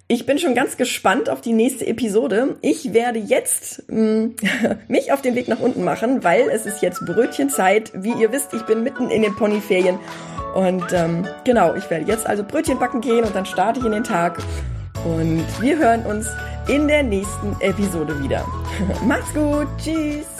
ich 0.08 0.26
bin 0.26 0.40
schon 0.40 0.56
ganz 0.56 0.78
gespannt 0.78 1.30
auf 1.30 1.42
die 1.42 1.52
nächste 1.52 1.86
Episode. 1.86 2.56
Ich 2.62 2.94
werde 2.94 3.20
jetzt 3.20 3.84
ähm, 3.90 4.36
mich 4.88 5.12
auf 5.12 5.22
den 5.22 5.36
Weg 5.36 5.50
nach 5.50 5.60
unten 5.60 5.84
machen, 5.84 6.24
weil 6.24 6.50
es 6.50 6.66
ist 6.66 6.82
jetzt 6.82 7.06
Brötchenzeit. 7.06 7.92
Wie 7.94 8.14
ihr 8.14 8.32
wisst, 8.32 8.54
ich 8.54 8.62
bin 8.64 8.84
mitten 8.84 9.10
in 9.10 9.22
den 9.22 9.36
Ponyferien. 9.36 10.00
Und 10.56 10.94
ähm, 10.94 11.28
genau, 11.44 11.76
ich 11.76 11.90
werde 11.90 12.06
jetzt 12.06 12.26
also 12.26 12.44
Brötchen 12.44 12.80
backen 12.80 13.02
gehen 13.02 13.26
und 13.26 13.36
dann 13.36 13.46
starte 13.46 13.82
ich 13.82 13.86
in 13.86 13.92
den 13.92 14.06
Tag. 14.06 14.40
Und 15.04 15.46
wir 15.60 15.78
hören 15.78 16.06
uns 16.06 16.28
in 16.70 16.88
der 16.88 17.04
nächsten 17.04 17.56
Episode 17.60 18.24
wieder. 18.24 18.46
Macht's 19.06 19.34
gut. 19.34 19.68
Tschüss. 19.78 20.37